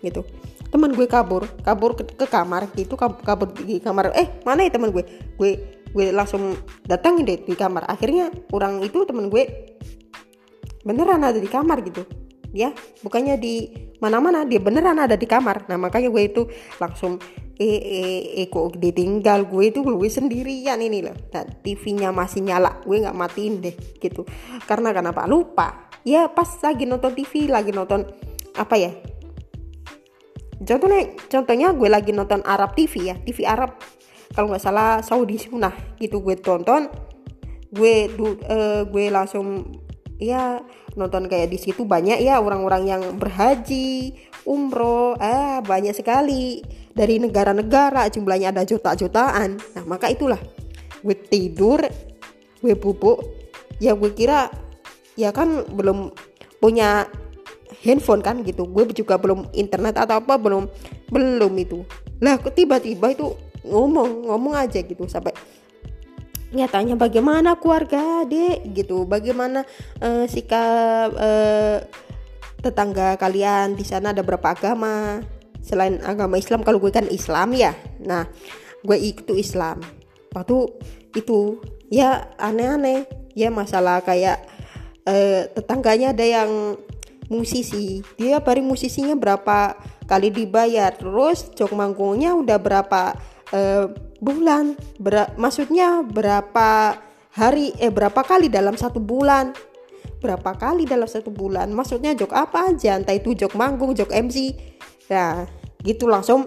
[0.00, 0.24] Gitu.
[0.70, 4.16] Teman gue kabur kabur ke, ke kamar gitu kabur di kamar.
[4.16, 5.04] Eh mana ya teman gue?
[5.36, 5.50] Gue
[5.90, 6.56] gue langsung
[6.88, 7.84] datangin deh di kamar.
[7.86, 9.70] Akhirnya orang itu temen gue
[10.80, 12.08] beneran ada di kamar gitu
[12.50, 13.70] ya bukannya di
[14.02, 15.68] mana-mana dia beneran ada di kamar.
[15.68, 16.42] Nah makanya gue itu
[16.80, 17.20] langsung
[17.60, 19.84] eh eh, eh kok ditinggal gue itu?
[19.84, 21.16] Gue sendirian ini loh.
[21.28, 22.80] Dan TV-nya masih nyala.
[22.82, 24.24] Gue nggak matiin deh gitu.
[24.64, 25.28] Karena kenapa?
[25.28, 25.92] Lupa.
[26.02, 28.08] Ya pas lagi nonton TV lagi nonton
[28.56, 28.90] apa ya?
[30.60, 33.76] Contohnya contohnya gue lagi nonton Arab TV ya TV Arab.
[34.32, 36.88] Kalau nggak salah Saudi Sunnah gitu gue tonton.
[37.70, 39.68] Gue du, uh, gue langsung
[40.20, 40.60] ya
[40.98, 44.14] nonton kayak di situ banyak ya orang-orang yang berhaji
[44.48, 49.58] umroh ah banyak sekali dari negara-negara jumlahnya ada juta-jutaan.
[49.78, 50.38] Nah maka itulah
[51.00, 51.80] gue tidur
[52.60, 53.22] gue bubuk.
[53.80, 54.52] Ya gue kira
[55.16, 56.12] ya kan belum
[56.60, 57.08] punya
[57.86, 58.66] handphone kan gitu.
[58.68, 60.68] Gue juga belum internet atau apa belum
[61.08, 61.86] belum itu.
[62.20, 63.32] Lah tiba-tiba itu
[63.64, 65.32] ngomong ngomong aja gitu sampai
[66.50, 68.74] ya tanya bagaimana keluarga dek?
[68.74, 69.06] Gitu.
[69.06, 69.62] Bagaimana
[70.02, 71.78] uh, sikap uh,
[72.60, 73.78] tetangga kalian?
[73.78, 75.22] Di sana ada berapa agama?
[75.62, 77.72] Selain agama Islam kalau gue kan Islam ya.
[78.02, 78.26] Nah
[78.82, 79.80] gue itu Islam.
[80.34, 80.58] Waktu
[81.14, 83.06] itu ya aneh-aneh.
[83.38, 84.42] Ya masalah kayak
[85.06, 86.74] uh, tetangganya ada yang
[87.30, 88.02] musisi.
[88.18, 89.78] Dia bari musisinya berapa
[90.10, 90.90] kali dibayar?
[90.98, 93.14] Terus jok manggungnya udah berapa
[93.54, 94.76] uh, bulan.
[95.00, 97.00] Ber maksudnya berapa
[97.34, 99.56] hari eh berapa kali dalam satu bulan?
[100.20, 101.72] Berapa kali dalam satu bulan?
[101.72, 103.00] Maksudnya jok apa aja?
[103.00, 104.52] Entah itu jok manggung jok MC
[105.08, 105.48] ya
[105.80, 106.46] gitu langsung.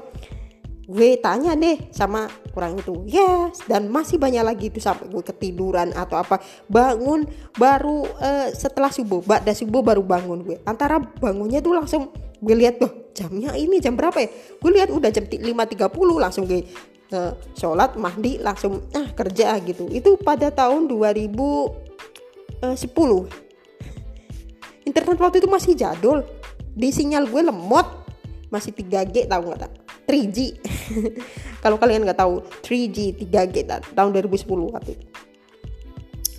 [0.84, 3.08] Gue tanya deh sama kurang itu.
[3.10, 6.38] Yes dan masih banyak lagi itu sampai gue ketiduran atau apa.
[6.70, 7.26] Bangun
[7.58, 9.26] baru uh, setelah subuh.
[9.26, 10.58] Dah subuh baru bangun gue.
[10.70, 14.30] Antara bangunnya tuh langsung gue lihat tuh jamnya ini jam berapa ya?
[14.62, 16.62] Gue lihat udah jam 5.30 langsung gue
[17.58, 19.90] sholat mandi langsung ah kerja gitu.
[19.90, 23.24] Itu pada tahun 2010 eh,
[24.84, 26.26] internet waktu itu masih jadul.
[26.74, 27.88] Di sinyal gue lemot.
[28.54, 29.74] Masih 3G tahu nggak tak
[30.06, 30.38] 3G
[31.66, 33.66] kalau kalian nggak tahu 3G 3G
[33.98, 34.46] tahun 2010
[34.78, 35.06] waktu itu.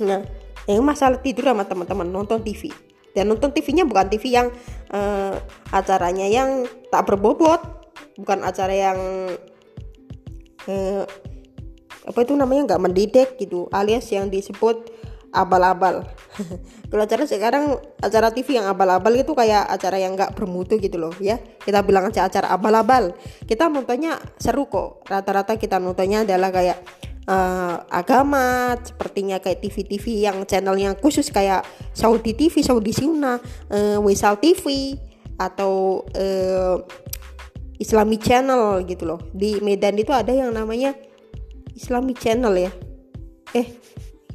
[0.07, 0.23] Nah
[0.71, 2.71] yang masalah tidur sama teman-teman nonton TV
[3.15, 4.51] dan nonton TV-nya bukan TV yang
[4.91, 5.39] uh,
[5.71, 7.63] acaranya yang tak berbobot.
[8.19, 8.99] Bukan acara yang
[10.71, 11.05] eh,
[12.05, 14.93] apa itu namanya nggak mendidik gitu alias yang disebut
[15.35, 16.07] abal-abal.
[16.91, 21.13] Kalau acara sekarang acara TV yang abal-abal itu kayak acara yang nggak bermutu gitu loh
[21.19, 21.43] ya.
[21.43, 23.19] Kita bilang aja acara abal-abal.
[23.43, 25.03] Kita nontonnya seru kok.
[25.11, 26.79] Rata-rata kita nontonnya adalah kayak
[27.27, 33.43] uh, agama sepertinya kayak TV-TV yang channelnya khusus kayak Saudi TV, Saudi Suna,
[33.75, 34.95] uh, Wisal TV
[35.35, 36.79] atau uh,
[37.79, 39.21] Islami Channel gitu loh.
[39.35, 40.95] Di Medan itu ada yang namanya
[41.75, 42.73] Islami Channel ya.
[43.55, 43.67] Eh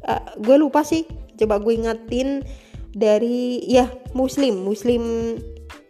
[0.08, 1.08] uh, gue lupa sih.
[1.39, 2.43] Coba gue ingetin
[2.91, 5.36] dari ya muslim muslim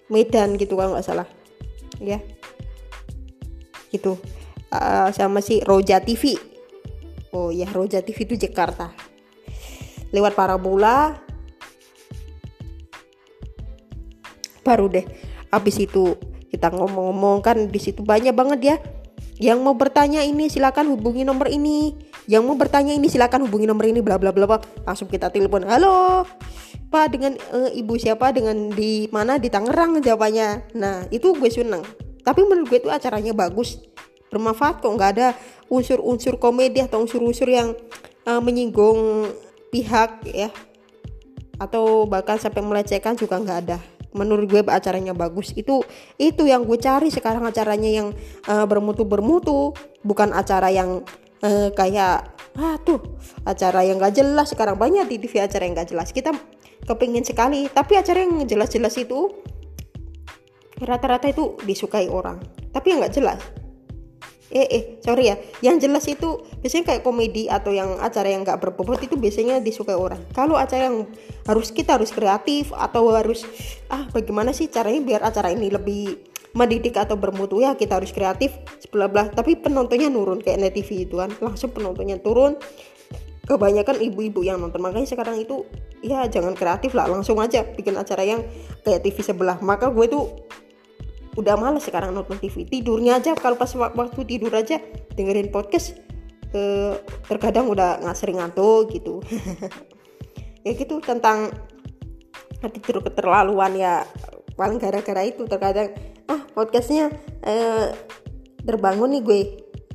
[0.09, 1.27] Medan gitu kalau nggak salah.
[1.97, 2.21] Ya.
[3.89, 4.17] Gitu.
[4.69, 6.38] Uh, sama si Roja TV
[7.33, 8.93] oh ya Roja TV itu Jakarta.
[10.09, 11.17] Lewat parabola.
[14.65, 15.05] Baru deh.
[15.49, 16.13] Habis itu
[16.49, 18.75] kita ngomong-ngomong kan di situ banyak banget ya
[19.39, 21.95] yang mau bertanya ini silakan hubungi nomor ini.
[22.27, 24.59] Yang mau bertanya ini silakan hubungi nomor ini bla bla bla bla.
[24.83, 25.63] Langsung kita telepon.
[25.63, 26.27] Halo.
[26.91, 30.75] Pak dengan e, ibu siapa dengan di mana di Tangerang jawabannya.
[30.75, 31.88] Nah, itu gue seneng.
[32.19, 33.79] Tapi menurut gue itu acaranya bagus.
[34.27, 35.27] Bermanfaat kok nggak ada
[35.71, 37.71] unsur-unsur komedi atau unsur-unsur yang
[38.27, 39.31] uh, menyinggung
[39.71, 40.51] pihak ya
[41.62, 43.77] atau bahkan sampai melecehkan juga nggak ada
[44.13, 45.86] menurut gue acaranya bagus itu
[46.17, 48.08] itu yang gue cari sekarang acaranya yang
[48.50, 51.06] uh, bermutu bermutu bukan acara yang
[51.45, 53.00] uh, kayak ah tuh
[53.45, 54.52] acara yang gak jelas.
[54.52, 56.10] Sekarang banyak di TV acara yang gak jelas.
[56.10, 56.34] Kita
[56.84, 59.30] kepingin sekali tapi acara yang jelas-jelas itu
[60.82, 62.41] rata-rata itu disukai orang.
[62.74, 63.39] Tapi yang gak jelas
[64.49, 65.35] eh eh sorry ya.
[65.62, 69.93] Yang jelas itu biasanya kayak komedi atau yang acara yang nggak berbobot itu biasanya disukai
[69.93, 70.21] orang.
[70.33, 71.05] Kalau acara yang
[71.45, 73.45] harus kita harus kreatif atau harus
[73.93, 76.17] ah bagaimana sih caranya biar acara ini lebih
[76.57, 77.62] mendidik atau bermutu?
[77.62, 81.29] Ya kita harus kreatif sebelah belah tapi penontonnya nurun kayak net TV itu kan.
[81.38, 82.57] Langsung penontonnya turun.
[83.49, 84.77] Kebanyakan ibu-ibu yang nonton.
[84.77, 85.65] Makanya sekarang itu
[86.05, 87.09] ya jangan kreatif lah.
[87.09, 88.45] Langsung aja bikin acara yang
[88.85, 89.57] kayak TV sebelah.
[89.57, 90.29] Maka gue tuh
[91.39, 94.78] udah males sekarang nonton TV tidurnya aja kalau pas waktu tidur aja
[95.15, 95.95] dengerin podcast
[96.52, 99.23] eh, terkadang udah nggak sering ngantuk gitu
[100.67, 101.49] ya gitu tentang
[102.60, 104.04] tidur keterlaluan ya
[104.60, 105.95] paling gara-gara itu terkadang
[106.28, 107.08] ah podcastnya
[107.47, 107.95] eh,
[108.67, 109.41] terbangun nih gue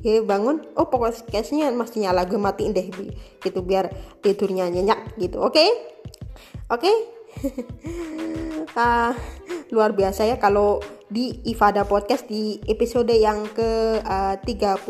[0.05, 2.89] ya bangun oh podcastnya masih nyala gue matiin deh
[3.41, 3.89] gitu biar
[4.21, 5.69] tidurnya nyenyak gitu oke okay?
[6.69, 7.14] oke okay?
[8.79, 9.13] ah,
[9.71, 14.81] luar biasa ya kalau di Ifada Podcast di episode yang ke uh, 30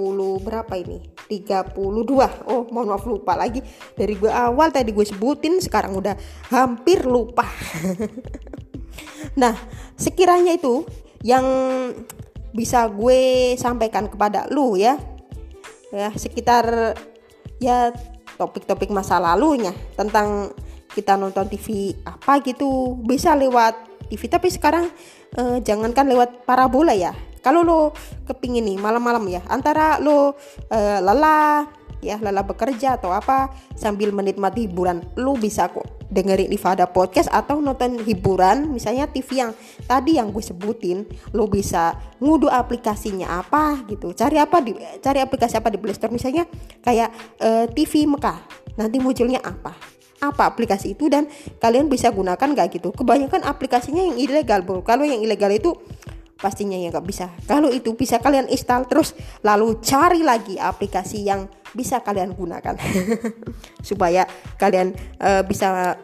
[0.42, 1.04] berapa ini?
[1.28, 1.76] 32.
[2.48, 3.60] Oh, mohon maaf lupa lagi.
[3.98, 6.16] Dari gue awal tadi gue sebutin sekarang udah
[6.54, 7.44] hampir lupa.
[9.42, 9.54] nah,
[10.00, 10.86] sekiranya itu
[11.26, 11.46] yang
[12.56, 14.96] bisa gue sampaikan kepada lu ya.
[15.92, 16.96] Ya, sekitar
[17.60, 17.92] ya
[18.36, 20.52] topik-topik masa lalunya tentang
[20.96, 22.96] kita nonton TV apa gitu.
[23.04, 23.76] Bisa lewat
[24.08, 24.88] TV tapi sekarang
[25.36, 27.12] uh, jangankan lewat parabola ya.
[27.44, 27.94] Kalau lo
[28.26, 31.70] kepingin nih malam-malam ya antara lo uh, lelah
[32.06, 37.58] ya lelah bekerja atau apa sambil menikmati hiburan lo bisa kok dengerin Ifada podcast atau
[37.58, 39.52] nonton hiburan misalnya TV yang
[39.90, 44.14] tadi yang gue sebutin lo bisa ngudu aplikasinya apa gitu.
[44.14, 46.46] Cari apa di cari aplikasi apa di Play Store misalnya
[46.86, 47.10] kayak
[47.42, 48.40] eh, TV Mekah.
[48.78, 49.95] Nanti munculnya apa
[50.32, 51.30] apa aplikasi itu dan
[51.62, 52.90] kalian bisa gunakan gak gitu.
[52.96, 54.82] Kebanyakan aplikasinya yang ilegal bro.
[54.82, 55.76] Kalau yang ilegal itu
[56.36, 57.32] pastinya ya nggak bisa.
[57.48, 62.76] Kalau itu bisa kalian install terus lalu cari lagi aplikasi yang bisa kalian gunakan.
[63.88, 64.28] Supaya
[64.60, 66.00] kalian uh, bisa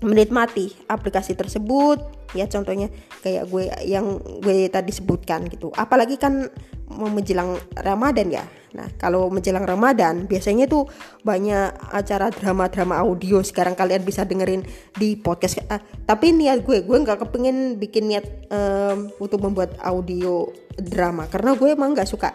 [0.00, 2.00] menikmati aplikasi tersebut
[2.32, 2.88] ya contohnya
[3.20, 6.48] kayak gue yang gue tadi sebutkan gitu apalagi kan
[6.90, 10.86] mau menjelang Ramadan ya Nah, kalau menjelang Ramadan biasanya tuh
[11.26, 13.42] banyak acara drama-drama audio.
[13.42, 14.62] Sekarang kalian bisa dengerin
[14.94, 15.62] di podcast.
[15.66, 20.46] Uh, tapi niat gue, gue nggak kepengen bikin niat um, untuk membuat audio
[20.78, 22.30] drama karena gue emang nggak suka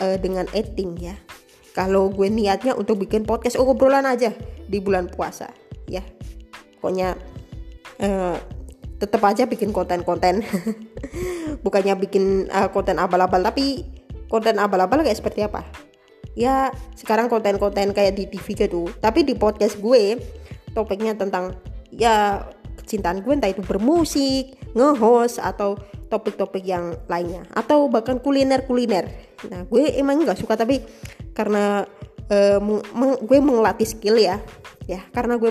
[0.00, 1.16] uh, dengan editing ya.
[1.74, 4.32] Kalau gue niatnya untuk bikin podcast oh, obrolan aja
[4.64, 5.50] di bulan puasa
[5.90, 6.00] ya.
[6.84, 7.16] Pokoknya
[8.04, 8.36] uh,
[9.00, 10.44] tetap aja bikin konten-konten.
[11.64, 13.88] Bukannya bikin uh, konten abal-abal tapi
[14.28, 15.64] konten abal-abal kayak seperti apa?
[16.36, 20.20] Ya sekarang konten-konten kayak di TV gitu tapi di podcast gue
[20.76, 21.56] topiknya tentang
[21.88, 22.44] ya
[22.84, 25.80] kecintaan gue entah itu bermusik nge-host atau
[26.12, 27.48] topik-topik yang lainnya.
[27.56, 29.08] Atau bahkan kuliner-kuliner.
[29.48, 30.84] Nah gue emang nggak suka tapi
[31.32, 31.88] karena
[32.30, 32.58] uh,
[32.94, 34.40] meng gue mengelatih skill ya.
[34.84, 35.48] Ya karena gue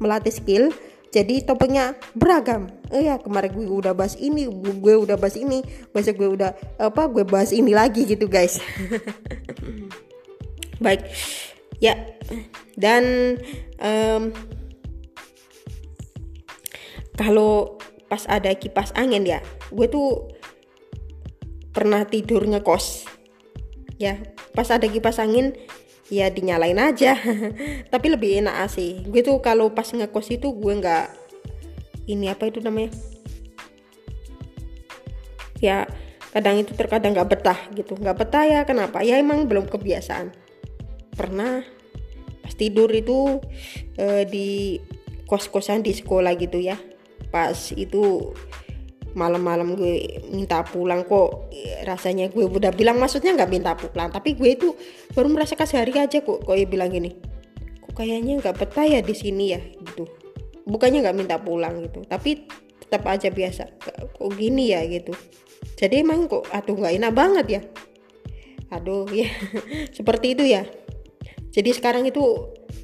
[0.00, 0.68] melatih skill
[1.16, 2.68] jadi topiknya beragam.
[2.92, 5.64] Oh ya kemarin gue udah bahas ini gue udah bahas ini
[5.96, 8.60] besok gue udah apa gue bahas ini lagi gitu guys.
[10.84, 11.08] Baik.
[11.80, 11.96] Ya
[12.76, 13.36] dan
[13.80, 14.32] um,
[17.16, 17.80] kalau
[18.12, 19.40] pas ada kipas angin ya
[19.72, 20.28] gue tuh
[21.72, 23.08] pernah tidur ngekos.
[23.96, 24.20] Ya
[24.52, 25.56] pas ada kipas angin
[26.12, 27.18] ya dinyalain aja.
[27.92, 29.02] Tapi lebih enak sih.
[29.06, 31.06] Gue tuh kalau pas ngekos itu gue nggak
[32.06, 32.94] ini apa itu namanya?
[35.58, 35.88] Ya
[36.30, 37.98] kadang itu terkadang nggak betah gitu.
[37.98, 39.02] Nggak betah ya kenapa?
[39.02, 40.30] Ya emang belum kebiasaan.
[41.16, 41.64] Pernah
[42.44, 43.42] pas tidur itu
[43.98, 44.78] eh, di
[45.26, 46.78] kos-kosan di sekolah gitu ya.
[47.34, 48.32] Pas itu
[49.16, 51.48] malam-malam gue minta pulang kok
[51.88, 54.76] rasanya gue udah bilang maksudnya nggak minta pulang tapi gue itu
[55.16, 57.16] baru merasa kasih hari aja kok kok dia bilang gini
[57.80, 59.60] kok kayaknya nggak betah ya di sini ya?
[59.60, 60.04] Gitu.
[60.68, 62.44] Bukannya nggak minta pulang gitu tapi
[62.84, 63.72] tetap aja biasa
[64.12, 64.84] kok gini ya?
[64.84, 65.16] Gitu.
[65.80, 67.60] Jadi emang kok aduh nggak enak banget ya.
[68.76, 69.32] Aduh ya
[69.96, 70.68] seperti itu ya.
[71.56, 72.20] Jadi sekarang itu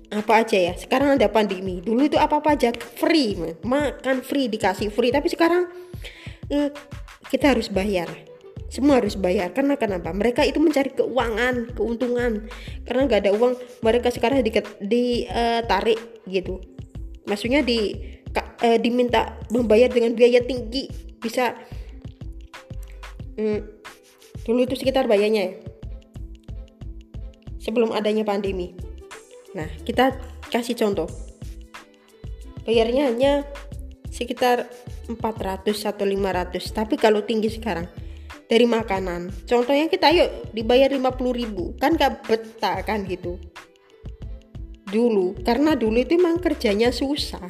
[0.09, 0.72] apa aja ya?
[0.80, 3.37] Sekarang ada pandemi dulu itu apa apa aja free
[3.68, 5.68] makan free dikasih free tapi sekarang
[6.53, 6.70] eh,
[7.32, 8.09] kita harus bayar.
[8.68, 9.53] Semua harus bayar.
[9.57, 10.12] Karena kenapa?
[10.12, 12.48] Mereka itu mencari keuangan keuntungan.
[12.84, 16.61] Karena nggak ada uang mereka sekarang ditarik uh, gitu.
[17.28, 17.96] Maksudnya di
[18.36, 20.88] uh, diminta membayar dengan biaya tinggi.
[21.20, 21.57] Bisa
[23.36, 23.61] hmm,
[24.44, 25.55] dulu itu sekitar bayarnya ya
[27.62, 28.74] sebelum adanya pandemi.
[29.55, 30.18] Nah, kita
[30.50, 31.07] kasih contoh.
[32.66, 33.32] Bayarnya hanya
[34.11, 34.66] sekitar
[35.09, 36.62] 400 atau 500.
[36.70, 37.86] Tapi kalau tinggi sekarang
[38.46, 39.32] dari makanan.
[39.48, 41.72] Contohnya kita yuk dibayar 50 ribu.
[41.80, 43.38] Kan gak betah kan gitu.
[44.92, 47.48] Dulu, karena dulu itu memang kerjanya susah.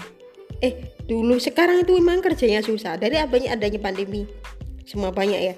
[0.62, 2.94] Eh, dulu sekarang itu memang kerjanya susah.
[2.94, 4.30] Dari adanya adanya pandemi.
[4.86, 5.54] Semua banyak ya.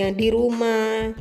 [0.00, 1.12] Yang di rumah,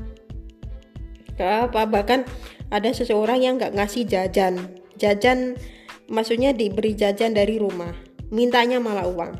[1.36, 2.23] apa bahkan
[2.71, 5.59] ada seseorang yang nggak ngasih jajan jajan
[6.07, 7.91] maksudnya diberi jajan dari rumah
[8.32, 9.36] mintanya malah uang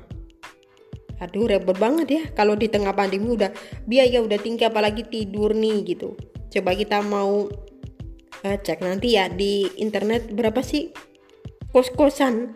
[1.26, 2.24] aduh repot banget ya.
[2.38, 3.50] Kalau di tengah pandemi udah
[3.90, 6.14] biaya udah tinggi apalagi tidur nih gitu.
[6.54, 7.50] Coba kita mau
[8.46, 10.94] uh, cek nanti ya di internet berapa sih
[11.74, 12.54] kos-kosan.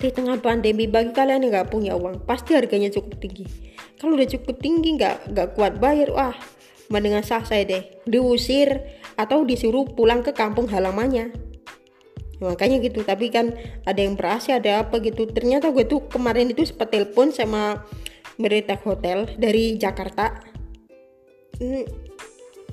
[0.00, 3.44] Di tengah pandemi bagi kalian yang nggak punya uang pasti harganya cukup tinggi.
[4.00, 6.32] Kalau udah cukup tinggi nggak nggak kuat bayar wah
[6.88, 7.82] mendingan sah saya deh.
[8.08, 8.80] Diusir
[9.20, 11.49] atau disuruh pulang ke kampung halamannya
[12.40, 13.52] makanya gitu tapi kan
[13.84, 15.28] ada yang berhasil ada apa gitu.
[15.28, 17.84] Ternyata gue tuh kemarin itu sempat telepon sama
[18.40, 20.40] Meritek Hotel dari Jakarta.
[21.60, 21.84] Hmm,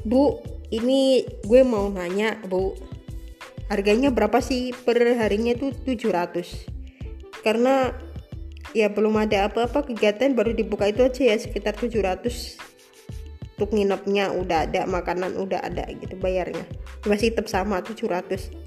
[0.08, 0.40] Bu
[0.72, 2.74] ini gue mau nanya Bu.
[3.68, 7.92] Harganya berapa sih per harinya itu 700 karena
[8.72, 12.60] ya belum ada apa-apa kegiatan baru dibuka itu aja ya sekitar 700
[13.58, 16.64] untuk nginepnya udah ada makanan udah ada gitu bayarnya.
[17.10, 18.67] Masih tetap sama 700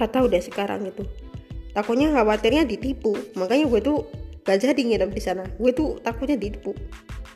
[0.00, 1.04] gak tahu deh sekarang itu.
[1.76, 3.12] Takutnya khawatirnya ditipu.
[3.36, 3.98] Makanya gue tuh
[4.48, 5.44] gak jadi nginep di sana.
[5.60, 6.72] Gue tuh takutnya ditipu.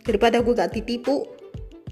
[0.00, 1.28] Daripada gue gak ditipu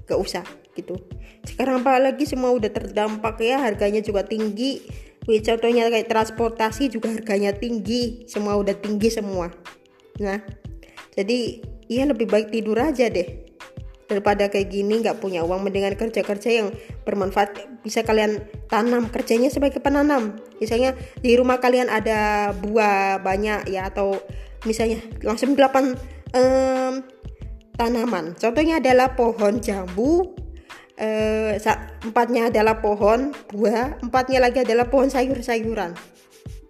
[0.09, 0.41] gak usah
[0.73, 0.97] gitu.
[1.45, 4.81] Sekarang apalagi semua udah terdampak ya harganya juga tinggi.
[5.29, 8.25] Wih, contohnya kayak transportasi juga harganya tinggi.
[8.25, 9.53] Semua udah tinggi semua.
[10.17, 10.41] Nah
[11.13, 13.42] jadi iya lebih baik tidur aja deh
[14.07, 16.67] daripada kayak gini nggak punya uang mendingan kerja-kerja yang
[17.07, 17.81] bermanfaat.
[17.83, 20.39] Bisa kalian tanam kerjanya sebagai penanam.
[20.59, 24.19] Misalnya di rumah kalian ada buah banyak ya atau
[24.67, 25.95] misalnya langsung delapan
[26.35, 27.03] um,
[27.75, 28.37] tanaman.
[28.37, 30.37] Contohnya adalah pohon jambu
[30.97, 31.57] eh,
[32.05, 35.97] empatnya adalah pohon buah empatnya lagi adalah pohon sayur-sayuran.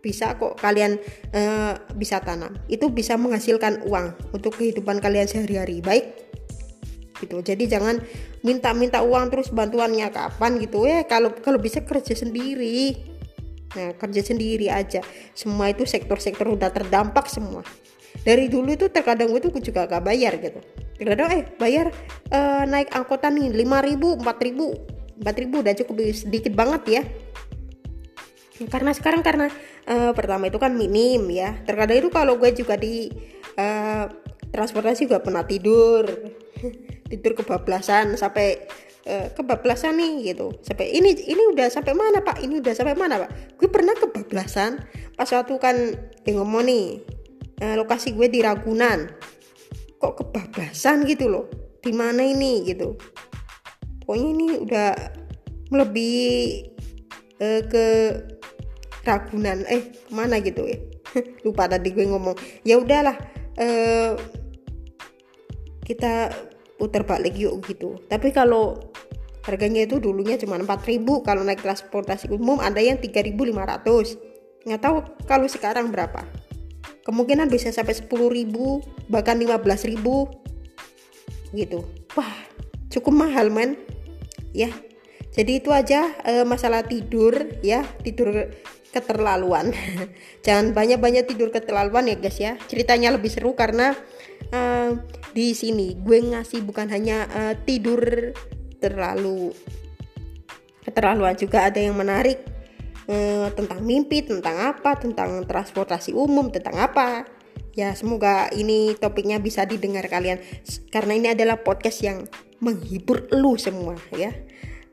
[0.03, 0.99] Bisa kok kalian
[1.31, 2.59] uh, bisa tanam.
[2.67, 5.79] Itu bisa menghasilkan uang untuk kehidupan kalian sehari-hari.
[5.79, 6.22] Baik
[7.23, 7.39] gitu.
[7.39, 8.03] Jadi jangan
[8.43, 10.83] minta-minta uang terus bantuannya kapan gitu.
[10.83, 12.99] Ya kalau kalau bisa kerja sendiri.
[13.73, 14.99] Nah kerja sendiri aja.
[15.31, 17.63] Semua itu sektor-sektor udah terdampak semua.
[18.21, 20.61] Dari dulu itu terkadang gue tuh juga gak bayar gitu.
[20.95, 21.89] Terkadang eh bayar
[22.29, 27.03] uh, naik angkutan nih 5000 4000 4000 udah cukup sedikit banget ya.
[28.69, 29.49] Karena sekarang karena
[29.89, 31.57] uh, pertama itu kan minim ya.
[31.65, 33.09] Terkadang itu kalau gue juga di
[33.57, 34.05] uh,
[34.53, 36.05] transportasi juga pernah tidur
[37.13, 38.65] tidur kebablasan sampai
[39.05, 40.57] uh, kebablasan nih gitu.
[40.65, 42.41] Sampai ini ini udah sampai mana pak?
[42.41, 43.53] Ini udah sampai mana pak?
[43.61, 44.81] Gue pernah kebablasan
[45.13, 45.77] pas waktu kan
[46.25, 46.85] eh, ngomong nih
[47.61, 49.13] uh, lokasi gue di Ragunan.
[50.01, 51.45] Kok kebablasan gitu loh?
[51.77, 52.97] Di mana ini gitu?
[54.01, 54.91] Pokoknya ini udah
[55.69, 56.33] melebihi
[57.37, 57.85] uh, ke
[59.05, 59.69] Ragunan.
[59.69, 60.81] Eh mana gitu ya?
[61.45, 62.33] Lupa tadi gue ngomong.
[62.65, 63.15] Ya udahlah
[63.61, 64.17] uh,
[65.83, 66.31] kita
[66.83, 67.95] putar balik yuk gitu.
[68.11, 68.91] Tapi kalau
[69.47, 74.19] harganya itu dulunya cuma 4000 kalau naik transportasi umum ada yang 3500
[74.63, 76.27] nggak tahu kalau sekarang berapa.
[77.03, 78.11] Kemungkinan bisa sampai 10.000
[79.11, 79.99] bahkan 15.000
[81.55, 81.79] gitu.
[82.15, 82.31] Wah
[82.87, 83.75] cukup mahal men.
[84.55, 84.71] Ya.
[85.33, 87.83] Jadi itu aja e, masalah tidur ya.
[88.03, 88.55] Tidur
[88.95, 89.75] keterlaluan.
[90.45, 92.55] Jangan banyak-banyak tidur keterlaluan ya guys ya.
[92.71, 93.91] Ceritanya lebih seru karena
[94.47, 94.59] e,
[95.33, 98.31] di sini gue ngasih bukan hanya e, tidur
[98.77, 99.49] terlalu
[100.83, 102.43] keterlaluan juga ada yang menarik
[103.07, 107.23] eh, tentang mimpi, tentang apa, tentang transportasi umum, tentang apa.
[107.73, 110.37] Ya, semoga ini topiknya bisa didengar kalian
[110.93, 112.29] karena ini adalah podcast yang
[112.61, 114.29] menghibur lu semua ya.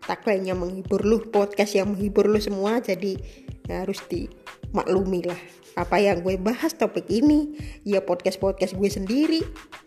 [0.00, 3.20] Tagline-nya menghibur lu, podcast yang menghibur lu semua jadi
[3.68, 7.54] harus dimaklumi lah apa yang gue bahas topik ini?
[7.86, 9.40] Ya podcast podcast gue sendiri.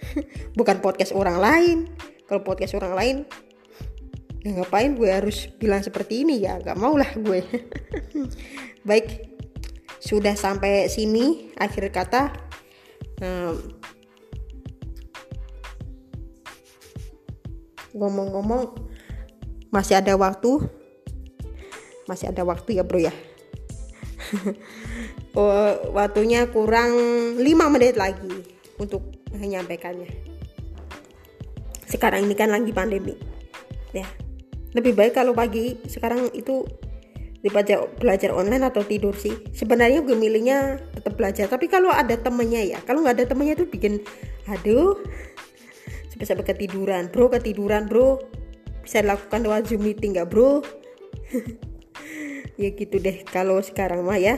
[0.59, 1.77] Bukan podcast orang lain.
[2.27, 3.17] Kalau podcast orang lain
[4.43, 6.43] ya ngapain gue harus bilang seperti ini?
[6.43, 7.43] Ya gak mau lah gue.
[8.87, 9.35] Baik
[9.99, 12.31] sudah sampai sini akhir kata.
[17.95, 18.75] Ngomong-ngomong
[19.71, 20.59] masih ada waktu?
[22.03, 23.15] Masih ada waktu ya bro ya
[25.37, 26.93] oh, waktunya kurang
[27.37, 28.45] 5 menit lagi
[28.77, 29.01] untuk
[29.33, 30.09] menyampaikannya.
[31.85, 33.13] Sekarang ini kan lagi pandemi
[33.93, 34.05] ya.
[34.73, 36.65] Lebih baik kalau pagi sekarang itu
[37.45, 39.37] dibaca belajar online atau tidur sih.
[39.53, 43.69] Sebenarnya gue milihnya tetap belajar tapi kalau ada temennya ya kalau nggak ada temennya tuh
[43.69, 44.01] bikin
[44.49, 44.97] aduh
[46.09, 48.17] sampai sampai ketiduran bro ketiduran bro.
[48.83, 50.61] Bisa dilakukan lewat zoom meeting nggak bro?
[52.53, 54.37] Ya gitu deh kalau sekarang mah ya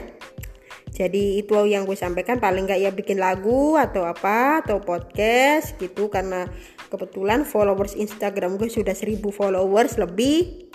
[0.96, 6.08] jadi itu yang gue sampaikan paling nggak ya bikin lagu atau apa atau podcast gitu.
[6.08, 6.48] Karena
[6.88, 10.72] kebetulan followers Instagram gue sudah 1000 followers lebih.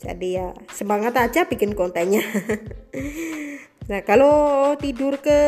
[0.00, 2.24] Jadi ya semangat aja bikin kontennya.
[3.90, 5.40] Nah kalau tidur ke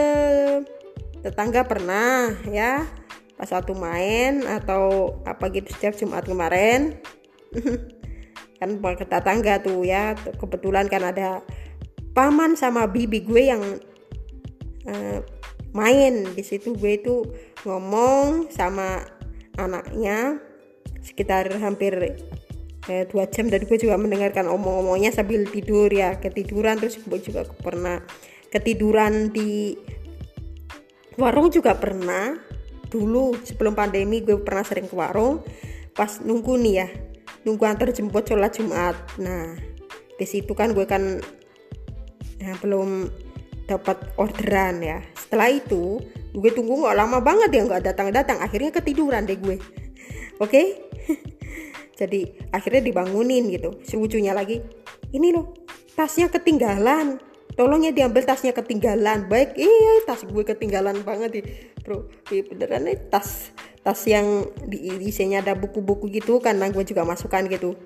[1.23, 2.91] tetangga pernah ya
[3.39, 6.99] pas waktu main atau apa gitu setiap Jumat kemarin.
[8.59, 11.39] Kan ke tetangga tuh ya kebetulan kan ada
[12.19, 13.63] paman sama bibi gue yang
[14.89, 15.21] uh,
[15.77, 16.27] main.
[16.33, 17.27] Di situ gue itu
[17.67, 19.03] ngomong sama
[19.59, 20.41] anaknya
[21.03, 22.19] sekitar hampir
[22.89, 23.51] eh, dua jam.
[23.51, 26.19] Dan gue juga mendengarkan omong-omongnya sambil tidur ya.
[26.19, 28.03] Ketiduran terus gue juga pernah
[28.53, 29.77] ketiduran di
[31.19, 32.39] warung juga pernah.
[32.93, 35.41] Dulu sebelum pandemi gue pernah sering ke warung.
[35.93, 36.89] Pas nunggu nih ya
[37.43, 38.97] nunggu antar jemput sholat jumat.
[39.19, 39.59] Nah
[40.17, 41.19] di situ kan gue kan
[42.39, 43.11] ya, belum
[43.67, 44.99] dapat orderan ya.
[45.15, 46.01] Setelah itu
[46.33, 49.57] gue tunggu nggak lama banget ya nggak datang datang akhirnya ketiduran deh gue.
[50.45, 50.91] Oke?
[52.01, 53.79] Jadi akhirnya dibangunin gitu.
[53.87, 54.61] Selucunya lagi
[55.13, 55.55] ini loh
[55.95, 57.21] tasnya ketinggalan.
[57.53, 59.29] Tolong ya diambil tasnya ketinggalan.
[59.29, 61.45] Baik iya tas gue ketinggalan banget nih
[61.83, 63.51] bro iya beneran nih tas
[63.83, 67.77] tas yang di isinya ada buku-buku gitu karena gue juga masukkan gitu.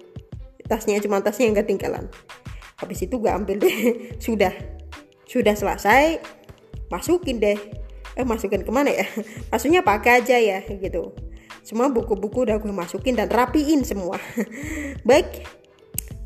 [0.67, 2.07] Tasnya cuma tasnya yang ketinggalan.
[2.77, 3.77] Habis itu gue ambil deh.
[4.25, 4.53] Sudah
[5.27, 6.23] sudah selesai
[6.89, 7.59] masukin deh.
[8.17, 9.05] Eh masukin ke mana ya?
[9.53, 11.13] Maksudnya pakai aja ya gitu.
[11.67, 14.17] Semua buku-buku udah gue masukin dan rapiin semua.
[15.09, 15.45] Baik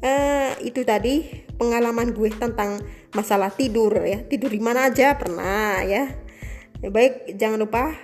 [0.04, 2.78] uh, itu tadi pengalaman gue tentang
[3.16, 4.22] masalah tidur ya.
[4.22, 6.12] Tidur di mana aja pernah ya.
[6.84, 7.96] Baik jangan lupa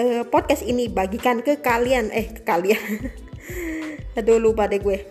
[0.00, 2.08] uh, podcast ini bagikan ke kalian.
[2.10, 3.12] Eh ke kalian.
[4.18, 5.06] Aduh lupa deh gue.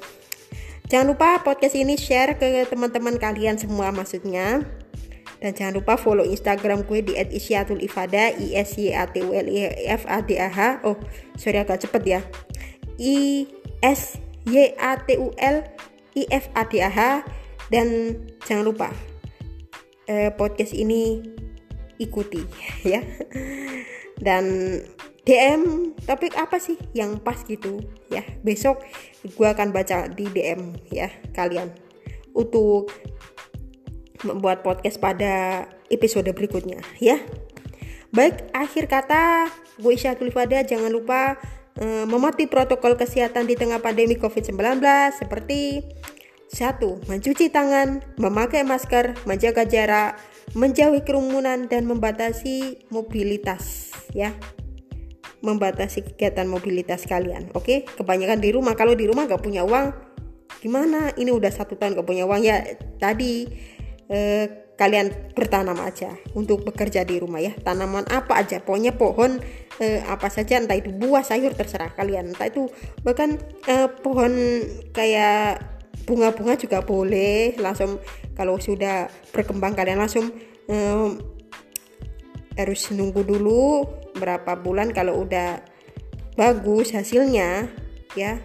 [0.88, 4.64] Jangan lupa podcast ini share ke teman-teman kalian semua maksudnya
[5.38, 9.46] dan jangan lupa follow Instagram gue di @isyatul_ifada i s y a t u l
[9.46, 10.82] i f a d a h.
[10.82, 10.98] Oh
[11.38, 12.20] sorry agak cepet ya.
[12.98, 13.46] I
[13.86, 14.18] s
[14.50, 15.58] y a t u l
[16.18, 17.22] i f a d a h.
[17.70, 18.18] Dan
[18.48, 18.90] jangan lupa
[20.10, 21.22] eh, podcast ini
[22.02, 22.42] ikuti
[22.94, 23.06] ya.
[24.18, 24.46] Dan
[25.28, 27.78] DM topik apa sih yang pas gitu
[28.10, 28.26] ya?
[28.42, 28.82] Besok
[29.22, 31.70] gue akan baca di DM ya kalian.
[32.34, 32.90] Untuk
[34.26, 37.22] membuat podcast pada episode berikutnya ya.
[38.16, 41.36] Baik, akhir kata gue Syatul Fada jangan lupa
[41.78, 44.82] uh, mematuhi protokol kesehatan di tengah pandemi COVID-19
[45.14, 45.84] seperti
[46.48, 50.16] satu, mencuci tangan, memakai masker, menjaga jarak,
[50.56, 54.32] menjauhi kerumunan dan membatasi mobilitas ya.
[55.44, 57.52] Membatasi kegiatan mobilitas kalian.
[57.54, 58.74] Oke, kebanyakan di rumah.
[58.74, 59.94] Kalau di rumah gak punya uang,
[60.64, 61.14] gimana?
[61.14, 62.64] Ini udah satu tahun gak punya uang ya.
[62.98, 63.46] Tadi
[64.08, 67.52] eh, kalian bertanam aja untuk bekerja di rumah ya.
[67.58, 68.62] Tanaman apa aja?
[68.62, 69.42] Pokoknya pohon
[69.82, 72.32] eh, apa saja entah itu buah sayur terserah kalian.
[72.32, 72.70] Entah itu
[73.02, 74.32] bahkan eh, pohon
[74.94, 75.66] kayak
[76.06, 77.58] bunga-bunga juga boleh.
[77.58, 77.98] Langsung
[78.38, 80.30] kalau sudah berkembang kalian langsung
[80.70, 81.10] eh,
[82.58, 83.86] harus nunggu dulu
[84.18, 85.62] berapa bulan kalau udah
[86.38, 87.66] bagus hasilnya
[88.14, 88.38] ya.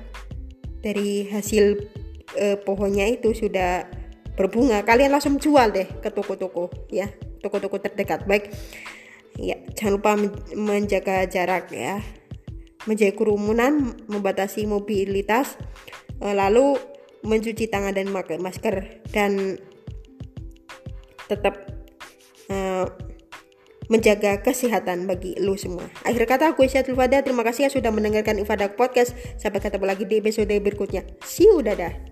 [0.82, 1.78] Dari hasil
[2.40, 4.01] eh, pohonnya itu sudah
[4.36, 7.08] berbunga kalian langsung jual deh ke toko-toko ya
[7.44, 8.48] toko-toko terdekat baik
[9.36, 10.10] ya jangan lupa
[10.56, 12.00] menjaga jarak ya
[12.88, 15.56] menjaga kerumunan membatasi mobilitas
[16.20, 16.76] eh, lalu
[17.22, 19.56] mencuci tangan dan memakai masker dan
[21.30, 21.54] tetap
[22.50, 22.84] uh,
[23.88, 25.88] menjaga kesehatan bagi lu semua.
[26.02, 29.16] Akhir kata aku Isyatul Fada, terima kasih yang sudah mendengarkan Ifadak Podcast.
[29.36, 31.04] Sampai ketemu lagi di episode berikutnya.
[31.24, 32.11] See you, dadah.